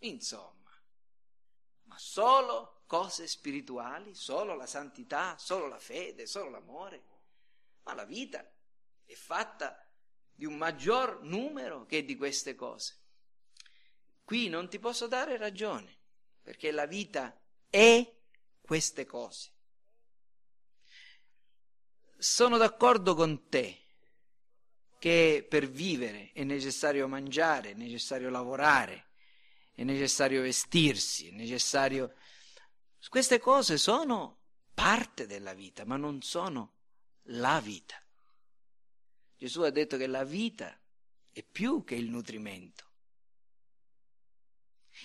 [0.00, 0.70] Insomma,
[1.84, 7.04] ma solo cose spirituali, solo la santità, solo la fede, solo l'amore?
[7.84, 8.50] Ma la vita
[9.04, 9.86] è fatta
[10.34, 12.96] di un maggior numero che di queste cose.
[14.24, 15.98] Qui non ti posso dare ragione,
[16.42, 18.10] perché la vita è
[18.60, 19.52] queste cose.
[22.16, 23.82] Sono d'accordo con te
[24.98, 29.10] che per vivere è necessario mangiare, è necessario lavorare,
[29.74, 32.14] è necessario vestirsi, è necessario...
[33.08, 34.38] Queste cose sono
[34.74, 36.74] parte della vita, ma non sono
[37.30, 38.00] la vita.
[39.36, 40.78] Gesù ha detto che la vita
[41.30, 42.86] è più che il nutrimento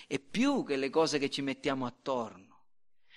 [0.06, 2.66] e più che le cose che ci mettiamo attorno,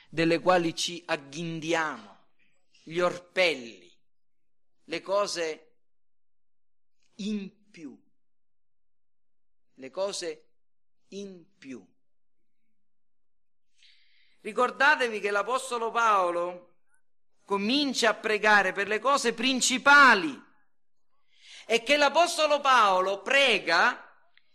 [0.09, 2.17] delle quali ci agghindiamo,
[2.83, 3.91] gli orpelli,
[4.85, 5.75] le cose
[7.15, 7.99] in più,
[9.73, 10.45] le cose
[11.09, 11.85] in più.
[14.47, 16.75] Ricordatevi che l'Apostolo Paolo
[17.43, 20.41] comincia a pregare per le cose principali
[21.65, 24.09] e che l'Apostolo Paolo prega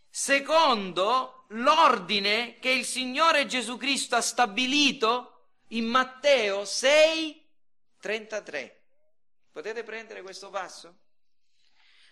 [0.08, 7.50] secondo l'ordine che il Signore Gesù Cristo ha stabilito in Matteo 6,
[8.00, 8.84] 33.
[9.52, 11.00] Potete prendere questo passo?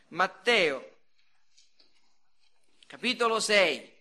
[0.08, 0.98] Matteo,
[2.86, 3.99] capitolo 6.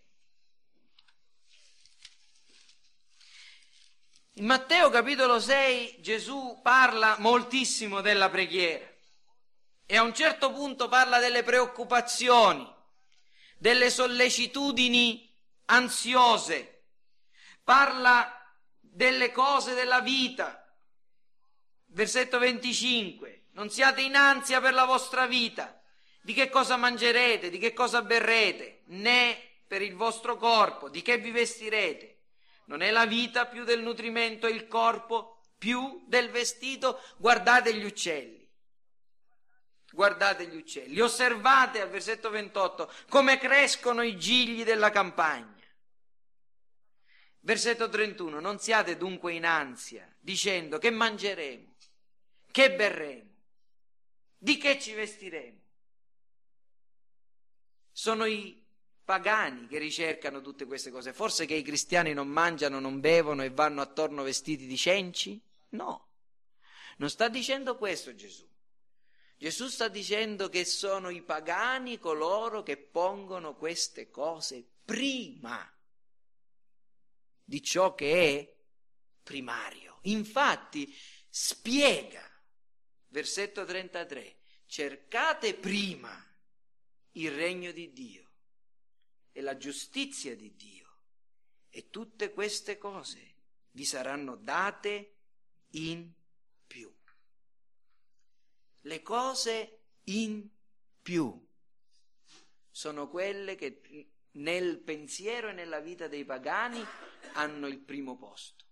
[4.39, 8.89] In Matteo capitolo 6 Gesù parla moltissimo della preghiera
[9.85, 12.65] e a un certo punto parla delle preoccupazioni,
[13.57, 15.29] delle sollecitudini
[15.65, 16.83] ansiose,
[17.65, 18.33] parla
[18.79, 20.73] delle cose della vita.
[21.87, 25.81] Versetto 25, non siate in ansia per la vostra vita,
[26.21, 29.37] di che cosa mangerete, di che cosa berrete, né
[29.67, 32.18] per il vostro corpo, di che vi vestirete.
[32.69, 37.01] Non è la vita più del nutrimento e il corpo più del vestito?
[37.17, 38.47] Guardate gli uccelli.
[39.91, 40.99] Guardate gli uccelli.
[40.99, 45.65] Osservate al versetto 28 come crescono i gigli della campagna.
[47.39, 48.39] Versetto 31.
[48.39, 51.73] Non siate dunque in ansia dicendo che mangeremo,
[52.51, 53.31] che berremo,
[54.37, 55.57] di che ci vestiremo.
[57.91, 58.58] Sono i
[59.09, 61.13] pagani che ricercano tutte queste cose.
[61.13, 65.41] Forse che i cristiani non mangiano, non bevono e vanno attorno vestiti di cenci?
[65.69, 66.09] No,
[66.97, 68.47] non sta dicendo questo Gesù.
[69.35, 75.67] Gesù sta dicendo che sono i pagani coloro che pongono queste cose prima
[77.43, 78.55] di ciò che è
[79.23, 80.01] primario.
[80.03, 80.95] Infatti
[81.27, 82.29] spiega,
[83.07, 84.35] versetto 33,
[84.67, 86.23] cercate prima
[87.13, 88.28] il regno di Dio
[89.31, 90.87] e la giustizia di Dio
[91.69, 93.35] e tutte queste cose
[93.71, 95.15] vi saranno date
[95.71, 96.11] in
[96.65, 96.91] più.
[98.81, 100.47] Le cose in
[101.01, 101.47] più
[102.71, 103.81] sono quelle che
[104.31, 106.83] nel pensiero e nella vita dei pagani
[107.33, 108.65] hanno il primo posto.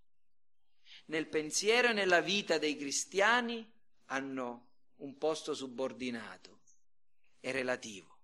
[1.06, 3.70] Nel pensiero e nella vita dei cristiani
[4.06, 6.62] hanno un posto subordinato
[7.40, 8.17] e relativo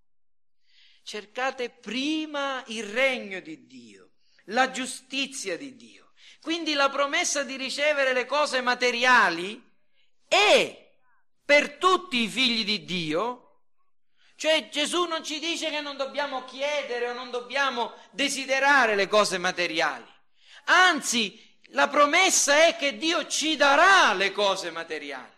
[1.03, 4.11] cercate prima il regno di Dio,
[4.45, 6.11] la giustizia di Dio.
[6.41, 9.61] Quindi la promessa di ricevere le cose materiali
[10.27, 10.91] è
[11.45, 13.59] per tutti i figli di Dio,
[14.35, 19.37] cioè Gesù non ci dice che non dobbiamo chiedere o non dobbiamo desiderare le cose
[19.37, 20.05] materiali,
[20.65, 25.31] anzi la promessa è che Dio ci darà le cose materiali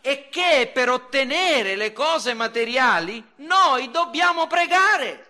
[0.00, 5.24] e che per ottenere le cose materiali noi dobbiamo pregare.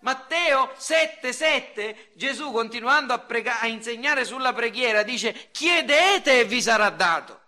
[0.00, 6.90] Matteo 7,7 Gesù continuando a, prega- a insegnare sulla preghiera dice chiedete e vi sarà
[6.90, 7.40] dato,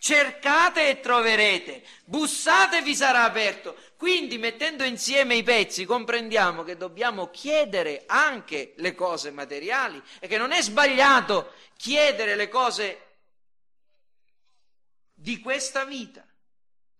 [0.00, 3.76] cercate e troverete, bussate e vi sarà aperto.
[3.96, 10.36] Quindi mettendo insieme i pezzi comprendiamo che dobbiamo chiedere anche le cose materiali e che
[10.36, 13.12] non è sbagliato chiedere le cose materiali
[15.24, 16.22] di questa vita.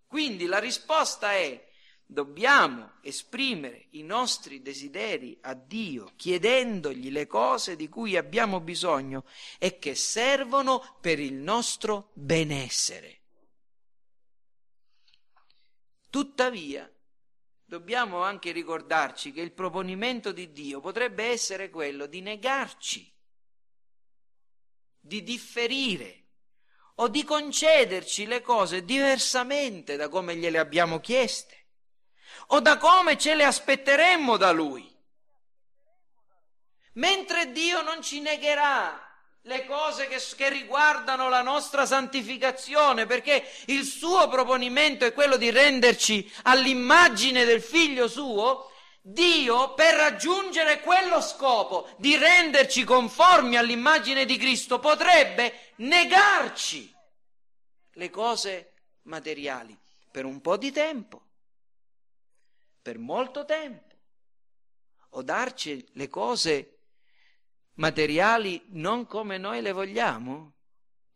[0.06, 1.62] Quindi la risposta è
[2.06, 9.26] dobbiamo esprimere i nostri desideri a Dio chiedendogli le cose di cui abbiamo bisogno
[9.58, 13.20] e che servono per il nostro benessere.
[16.08, 16.90] Tuttavia,
[17.62, 23.12] dobbiamo anche ricordarci che il proponimento di Dio potrebbe essere quello di negarci,
[24.98, 26.23] di differire
[26.96, 31.64] o di concederci le cose diversamente da come gliele abbiamo chieste
[32.48, 34.92] o da come ce le aspetteremmo da Lui.
[36.94, 39.00] Mentre Dio non ci negherà
[39.42, 45.50] le cose che, che, riguardano la nostra santificazione, perché il suo proponimento è quello di
[45.50, 48.70] renderci all'immagine del figlio suo,
[49.06, 56.90] Dio per raggiungere quello scopo di renderci conformi all'immagine di Cristo potrebbe negarci
[57.92, 59.78] le cose materiali
[60.10, 61.22] per un po' di tempo,
[62.80, 63.94] per molto tempo,
[65.10, 66.78] o darci le cose
[67.74, 70.54] materiali non come noi le vogliamo,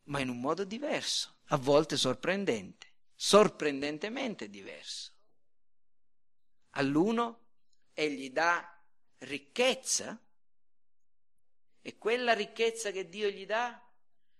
[0.04, 5.10] ma in un modo diverso, a volte sorprendente, sorprendentemente diverso.
[6.72, 7.46] All'uno
[7.98, 8.80] egli dà
[9.18, 10.16] ricchezza
[11.82, 13.84] e quella ricchezza che Dio gli dà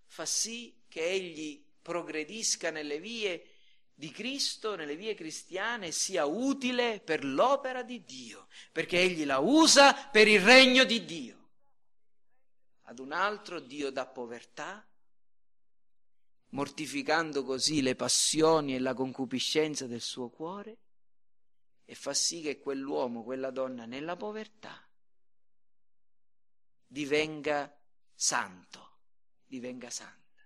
[0.06, 3.48] fa sì che egli progredisca nelle vie
[3.92, 9.92] di Cristo, nelle vie cristiane, sia utile per l'opera di Dio, perché egli la usa
[9.92, 11.48] per il regno di Dio.
[12.82, 14.86] Ad un altro Dio dà povertà,
[16.50, 20.78] mortificando così le passioni e la concupiscenza del suo cuore,
[21.90, 24.86] e fa sì che quell'uomo, quella donna nella povertà
[26.86, 27.74] divenga
[28.14, 28.98] santo,
[29.46, 30.42] divenga santa.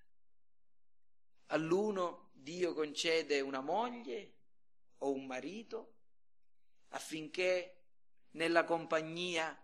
[1.47, 4.37] All'uno Dio concede una moglie
[4.99, 5.95] o un marito
[6.91, 7.87] affinché
[8.31, 9.61] nella compagnia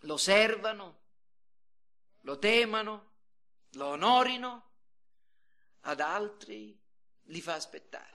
[0.00, 1.00] lo servano,
[2.20, 3.12] lo temano,
[3.70, 4.70] lo onorino,
[5.80, 6.78] ad altri
[7.22, 8.13] li fa aspettare.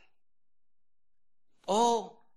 [1.72, 2.28] O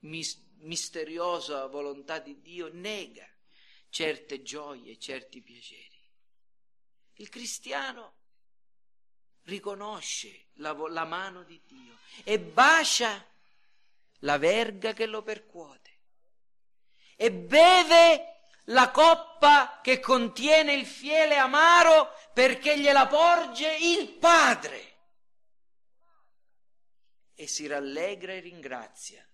[0.00, 3.28] mis- misteriosa volontà di Dio nega
[3.90, 6.00] certe gioie, certi piaceri.
[7.14, 8.14] Il cristiano
[9.44, 13.26] riconosce la, la mano di Dio e bacia
[14.20, 15.96] la verga che lo percuote
[17.16, 24.97] e beve la coppa che contiene il fiele amaro perché gliela porge il Padre
[27.40, 29.24] e si rallegra e ringrazia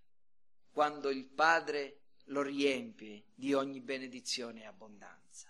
[0.70, 5.48] quando il Padre lo riempie di ogni benedizione e abbondanza.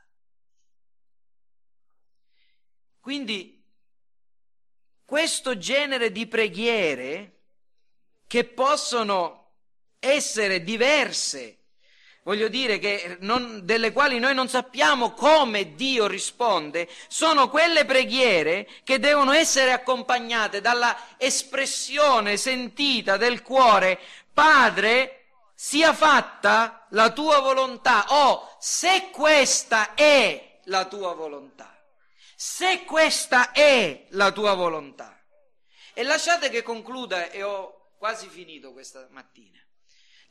[3.00, 3.60] Quindi
[5.04, 7.40] questo genere di preghiere
[8.28, 9.54] che possono
[9.98, 11.63] essere diverse,
[12.24, 18.68] voglio dire che non, delle quali noi non sappiamo come Dio risponde, sono quelle preghiere
[18.82, 23.98] che devono essere accompagnate dalla espressione sentita del cuore,
[24.32, 31.74] Padre, sia fatta la tua volontà, o se questa è la tua volontà
[32.46, 35.18] se questa è la tua volontà.
[35.94, 39.63] E lasciate che concluda, e ho quasi finito questa mattina,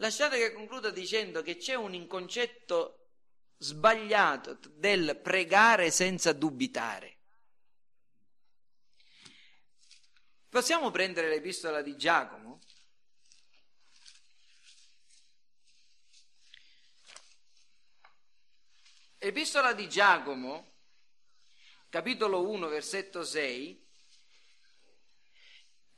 [0.03, 3.11] lasciate che concluda dicendo che c'è un inconcetto
[3.57, 7.19] sbagliato del pregare senza dubitare.
[10.49, 12.59] Possiamo prendere l'epistola di Giacomo?
[19.19, 20.73] Epistola di Giacomo
[21.87, 23.82] capitolo 1, versetto 6,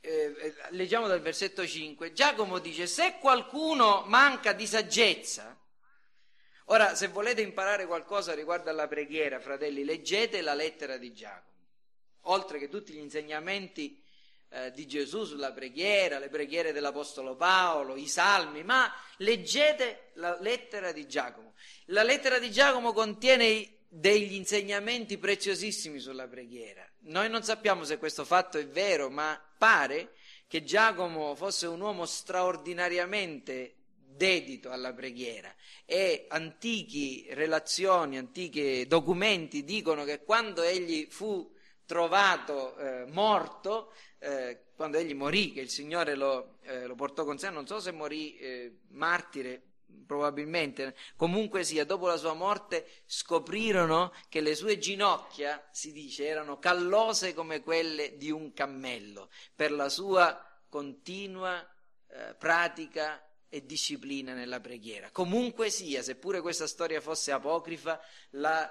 [0.06, 5.58] eh, eh, leggiamo dal versetto 5, Giacomo dice, se qualcuno manca di saggezza,
[6.66, 11.54] ora se volete imparare qualcosa riguardo alla preghiera, fratelli, leggete la lettera di Giacomo,
[12.22, 14.00] oltre che tutti gli insegnamenti
[14.50, 20.92] eh, di Gesù sulla preghiera, le preghiere dell'Apostolo Paolo, i salmi, ma leggete la lettera
[20.92, 21.54] di Giacomo.
[21.86, 26.88] La lettera di Giacomo contiene degli insegnamenti preziosissimi sulla preghiera.
[27.00, 30.12] Noi non sappiamo se questo fatto è vero, ma pare
[30.46, 33.74] che Giacomo fosse un uomo straordinariamente
[34.16, 35.54] dedito alla preghiera.
[35.84, 41.54] E antichi relazioni, antichi documenti dicono che quando egli fu
[41.84, 47.38] trovato eh, morto, eh, quando egli morì, che il Signore lo, eh, lo, portò con
[47.38, 49.62] sé, non so se morì eh, martire
[50.06, 56.58] probabilmente, comunque sia, dopo la sua morte scoprirono che le sue ginocchia, si dice, erano
[56.58, 61.66] callose come quelle di un cammello, per la sua continua
[62.08, 65.10] eh, pratica e disciplina nella preghiera.
[65.10, 68.70] Comunque sia, seppure questa storia fosse apocrifa, la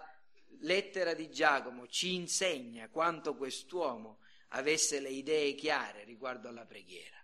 [0.61, 7.17] lettera di Giacomo ci insegna quanto quest'uomo avesse le idee chiare riguardo alla preghiera.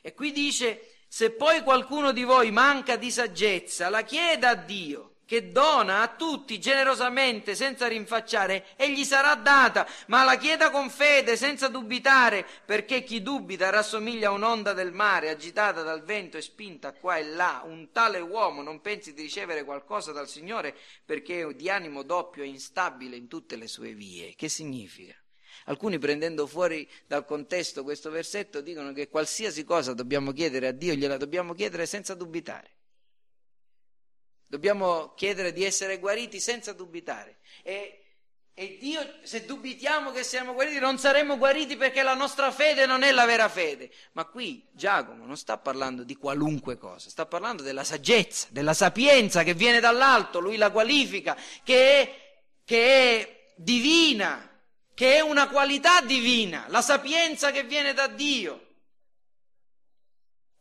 [0.00, 5.16] E qui dice se poi qualcuno di voi manca di saggezza, la chieda a Dio,
[5.26, 10.88] che dona a tutti generosamente, senza rinfacciare, e gli sarà data, ma la chieda con
[10.88, 16.42] fede, senza dubitare, perché chi dubita rassomiglia a un'onda del mare, agitata dal vento e
[16.42, 17.62] spinta qua e là.
[17.64, 22.44] Un tale uomo non pensi di ricevere qualcosa dal Signore, perché è di animo doppio
[22.44, 24.36] e instabile in tutte le sue vie.
[24.36, 25.20] Che significa?
[25.66, 30.94] Alcuni prendendo fuori dal contesto questo versetto dicono che qualsiasi cosa dobbiamo chiedere a Dio
[30.94, 32.70] gliela dobbiamo chiedere senza dubitare.
[34.46, 37.36] Dobbiamo chiedere di essere guariti senza dubitare.
[37.62, 38.00] E,
[38.52, 43.04] e Dio, se dubitiamo che siamo guariti, non saremo guariti perché la nostra fede non
[43.04, 43.92] è la vera fede.
[44.12, 49.44] Ma qui Giacomo non sta parlando di qualunque cosa, sta parlando della saggezza, della sapienza
[49.44, 54.49] che viene dall'alto, lui la qualifica, che è, che è divina,
[55.00, 58.66] che è una qualità divina, la sapienza che viene da Dio.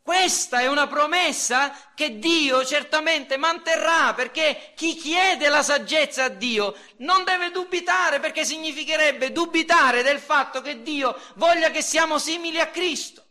[0.01, 6.73] Questa è una promessa che Dio certamente manterrà perché chi chiede la saggezza a Dio
[6.99, 12.69] non deve dubitare perché significherebbe dubitare del fatto che Dio voglia che siamo simili a
[12.69, 13.25] Cristo.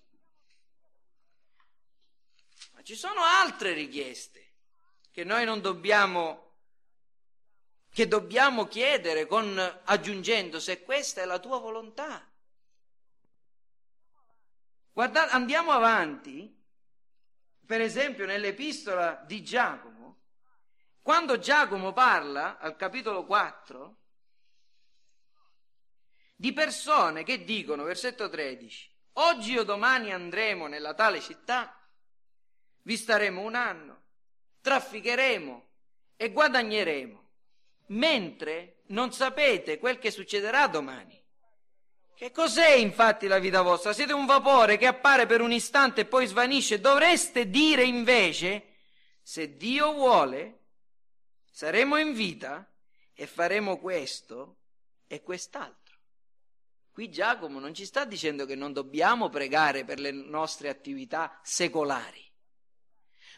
[2.74, 4.56] Ma ci sono altre richieste
[5.10, 6.47] che noi non dobbiamo
[7.98, 12.24] che dobbiamo chiedere con, aggiungendo se questa è la tua volontà.
[14.92, 16.56] Guardate, andiamo avanti,
[17.66, 20.20] per esempio nell'epistola di Giacomo,
[21.02, 23.96] quando Giacomo parla al capitolo 4
[26.36, 31.76] di persone che dicono, versetto 13, oggi o domani andremo nella tale città,
[32.82, 34.02] vi staremo un anno,
[34.60, 35.68] trafficheremo
[36.14, 37.26] e guadagneremo
[37.88, 41.16] mentre non sapete quel che succederà domani.
[42.14, 43.92] Che cos'è infatti la vita vostra?
[43.92, 46.80] Siete un vapore che appare per un istante e poi svanisce.
[46.80, 48.78] Dovreste dire invece,
[49.22, 50.64] se Dio vuole,
[51.50, 52.68] saremo in vita
[53.14, 54.56] e faremo questo
[55.06, 55.96] e quest'altro.
[56.90, 62.28] Qui Giacomo non ci sta dicendo che non dobbiamo pregare per le nostre attività secolari,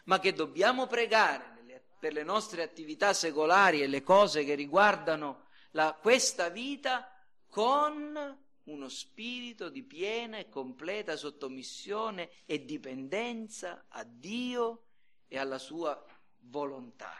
[0.05, 1.60] ma che dobbiamo pregare
[2.01, 7.15] per le nostre attività secolari e le cose che riguardano la, questa vita
[7.47, 14.85] con uno spirito di piena e completa sottomissione e dipendenza a Dio
[15.27, 16.03] e alla sua
[16.39, 17.13] volontà.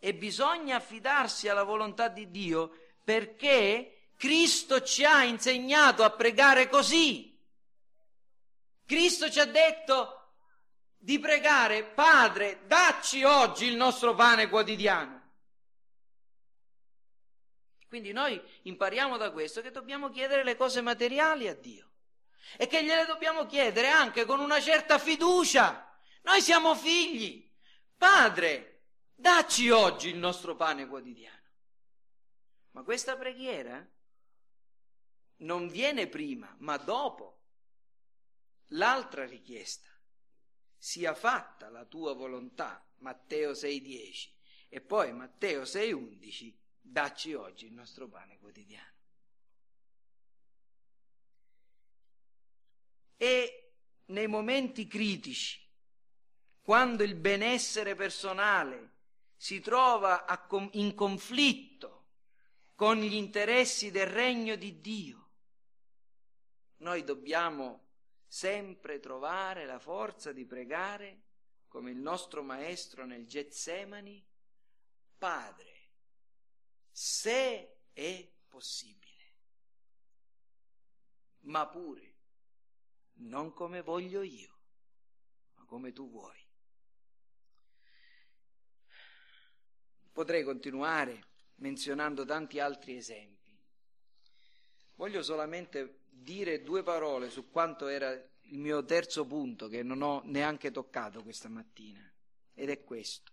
[0.00, 2.72] E bisogna affidarsi alla volontà di Dio
[3.04, 7.38] perché Cristo ci ha insegnato a pregare così.
[8.84, 10.19] Cristo ci ha detto
[11.02, 15.18] di pregare, Padre, dacci oggi il nostro pane quotidiano.
[17.88, 21.90] Quindi noi impariamo da questo che dobbiamo chiedere le cose materiali a Dio
[22.56, 25.90] e che gliele dobbiamo chiedere anche con una certa fiducia.
[26.22, 27.50] Noi siamo figli.
[27.96, 28.82] Padre,
[29.14, 31.48] dacci oggi il nostro pane quotidiano.
[32.72, 33.84] Ma questa preghiera
[35.38, 37.40] non viene prima, ma dopo
[38.68, 39.89] l'altra richiesta.
[40.82, 44.32] Sia fatta la tua volontà, Matteo 6:10,
[44.70, 48.94] e poi Matteo 6:11 dacci oggi il nostro pane quotidiano.
[53.18, 53.72] E
[54.06, 55.60] nei momenti critici,
[56.62, 58.92] quando il benessere personale
[59.36, 60.24] si trova
[60.72, 62.06] in conflitto
[62.74, 65.28] con gli interessi del regno di Dio,
[66.78, 67.88] noi dobbiamo
[68.30, 71.22] sempre trovare la forza di pregare
[71.66, 74.24] come il nostro maestro nel Getsemani,
[75.18, 75.88] Padre,
[76.92, 79.34] se è possibile,
[81.40, 82.14] ma pure
[83.14, 84.60] non come voglio io,
[85.54, 86.38] ma come tu vuoi.
[90.12, 91.26] Potrei continuare
[91.56, 93.60] menzionando tanti altri esempi.
[94.94, 100.22] Voglio solamente dire due parole su quanto era il mio terzo punto che non ho
[100.24, 102.00] neanche toccato questa mattina,
[102.54, 103.32] ed è questo.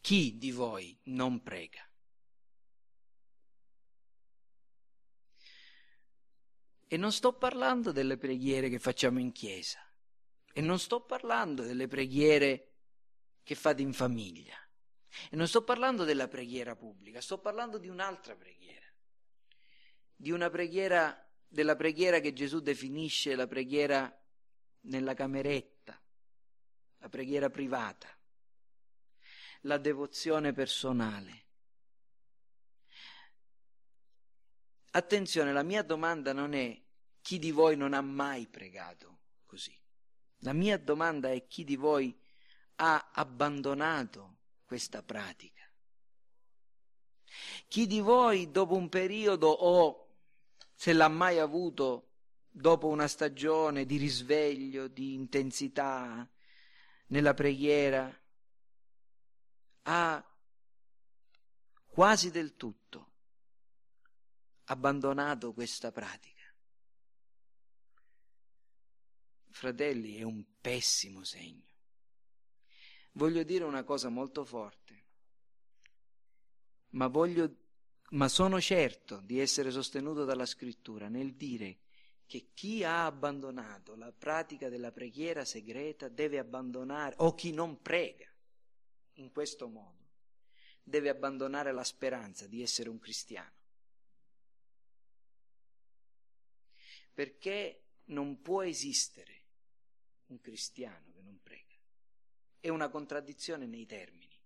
[0.00, 1.82] Chi di voi non prega?
[6.90, 9.78] E non sto parlando delle preghiere che facciamo in chiesa,
[10.52, 12.72] e non sto parlando delle preghiere
[13.42, 14.56] che fate in famiglia,
[15.30, 18.86] e non sto parlando della preghiera pubblica, sto parlando di un'altra preghiera,
[20.14, 24.12] di una preghiera, della preghiera che Gesù definisce la preghiera
[24.82, 26.00] nella cameretta,
[26.98, 28.12] la preghiera privata
[29.62, 31.46] la devozione personale.
[34.90, 36.80] Attenzione, la mia domanda non è
[37.20, 39.76] chi di voi non ha mai pregato così.
[40.42, 42.16] La mia domanda è chi di voi
[42.76, 44.37] ha abbandonato
[44.68, 45.66] questa pratica.
[47.68, 50.16] Chi di voi dopo un periodo o
[50.74, 52.10] se l'ha mai avuto
[52.50, 56.28] dopo una stagione di risveglio, di intensità
[57.06, 58.14] nella preghiera,
[59.84, 60.36] ha
[61.86, 63.12] quasi del tutto
[64.64, 66.44] abbandonato questa pratica.
[69.48, 71.67] Fratelli, è un pessimo segno.
[73.18, 75.04] Voglio dire una cosa molto forte,
[76.90, 77.52] ma, voglio,
[78.10, 81.80] ma sono certo di essere sostenuto dalla scrittura nel dire
[82.26, 88.32] che chi ha abbandonato la pratica della preghiera segreta deve abbandonare, o chi non prega,
[89.14, 90.06] in questo modo
[90.80, 93.56] deve abbandonare la speranza di essere un cristiano.
[97.12, 99.42] Perché non può esistere
[100.26, 101.17] un cristiano.
[102.60, 104.36] È una contraddizione nei termini.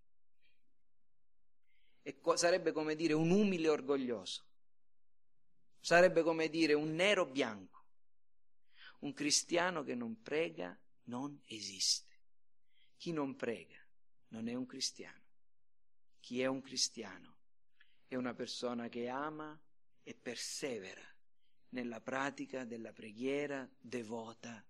[2.02, 4.44] E co- sarebbe come dire un umile orgoglioso.
[5.80, 7.84] Sarebbe come dire un nero bianco.
[9.00, 12.20] Un cristiano che non prega non esiste.
[12.96, 13.78] Chi non prega
[14.28, 15.20] non è un cristiano.
[16.20, 17.36] Chi è un cristiano
[18.06, 19.58] è una persona che ama
[20.02, 21.02] e persevera
[21.70, 24.64] nella pratica della preghiera devota,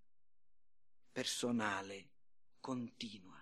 [1.10, 2.11] personale,
[2.62, 3.36] continua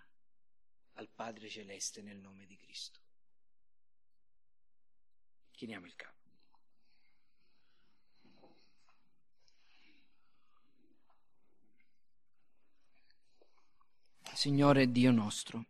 [0.95, 3.01] al Padre Celeste nel nome di Cristo.
[5.51, 6.18] Chiniamo il capo.
[14.33, 15.66] Signore Dio nostro.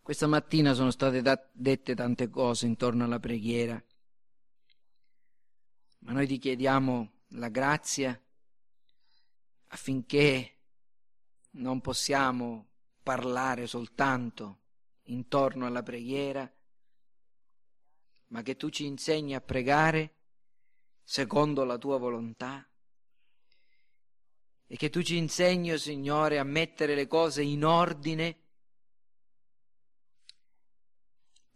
[0.00, 3.84] Questa mattina sono state dat- dette tante cose intorno alla preghiera,
[5.98, 8.18] ma noi ti chiediamo la grazia
[9.66, 10.57] affinché
[11.58, 12.66] non possiamo
[13.02, 14.60] parlare soltanto
[15.04, 16.50] intorno alla preghiera,
[18.28, 20.14] ma che tu ci insegni a pregare
[21.02, 22.68] secondo la tua volontà
[24.66, 28.42] e che tu ci insegni, oh Signore, a mettere le cose in ordine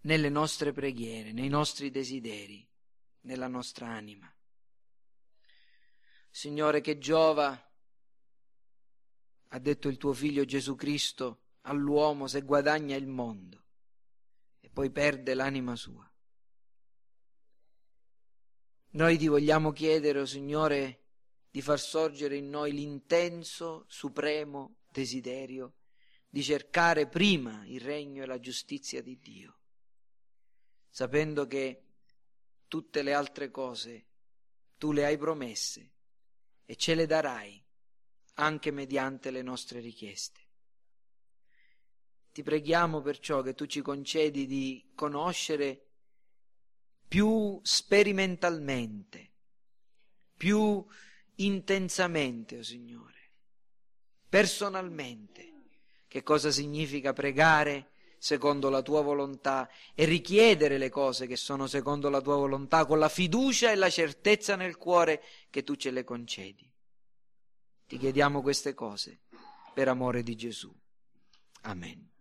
[0.01, 2.67] nelle nostre preghiere, nei nostri desideri,
[3.23, 4.35] nella nostra anima.
[6.31, 7.72] Signore, che giova,
[9.55, 13.65] ha detto il tuo figlio Gesù Cristo, all'uomo se guadagna il mondo
[14.61, 16.11] e poi perde l'anima sua.
[18.93, 21.01] Noi ti vogliamo chiedere, o oh Signore,
[21.51, 25.75] di far sorgere in noi l'intenso, supremo desiderio
[26.29, 29.59] di cercare prima il regno e la giustizia di Dio,
[30.89, 31.85] sapendo che
[32.69, 34.07] tutte le altre cose
[34.79, 35.93] tu le hai promesse
[36.65, 37.63] e ce le darai
[38.35, 40.41] anche mediante le nostre richieste.
[42.33, 45.87] Ti preghiamo perciò che tu ci concedi di conoscere
[47.07, 49.31] più sperimentalmente,
[50.35, 50.85] più
[51.37, 53.31] intensamente, o oh Signore,
[54.29, 55.53] personalmente,
[56.09, 62.09] che cosa significa pregare secondo la tua volontà e richiedere le cose che sono secondo
[62.09, 66.05] la tua volontà con la fiducia e la certezza nel cuore che tu ce le
[66.05, 66.72] concedi.
[67.93, 69.21] Ti chiediamo queste cose
[69.75, 70.75] per amore di Gesù.
[71.65, 72.12] Amen.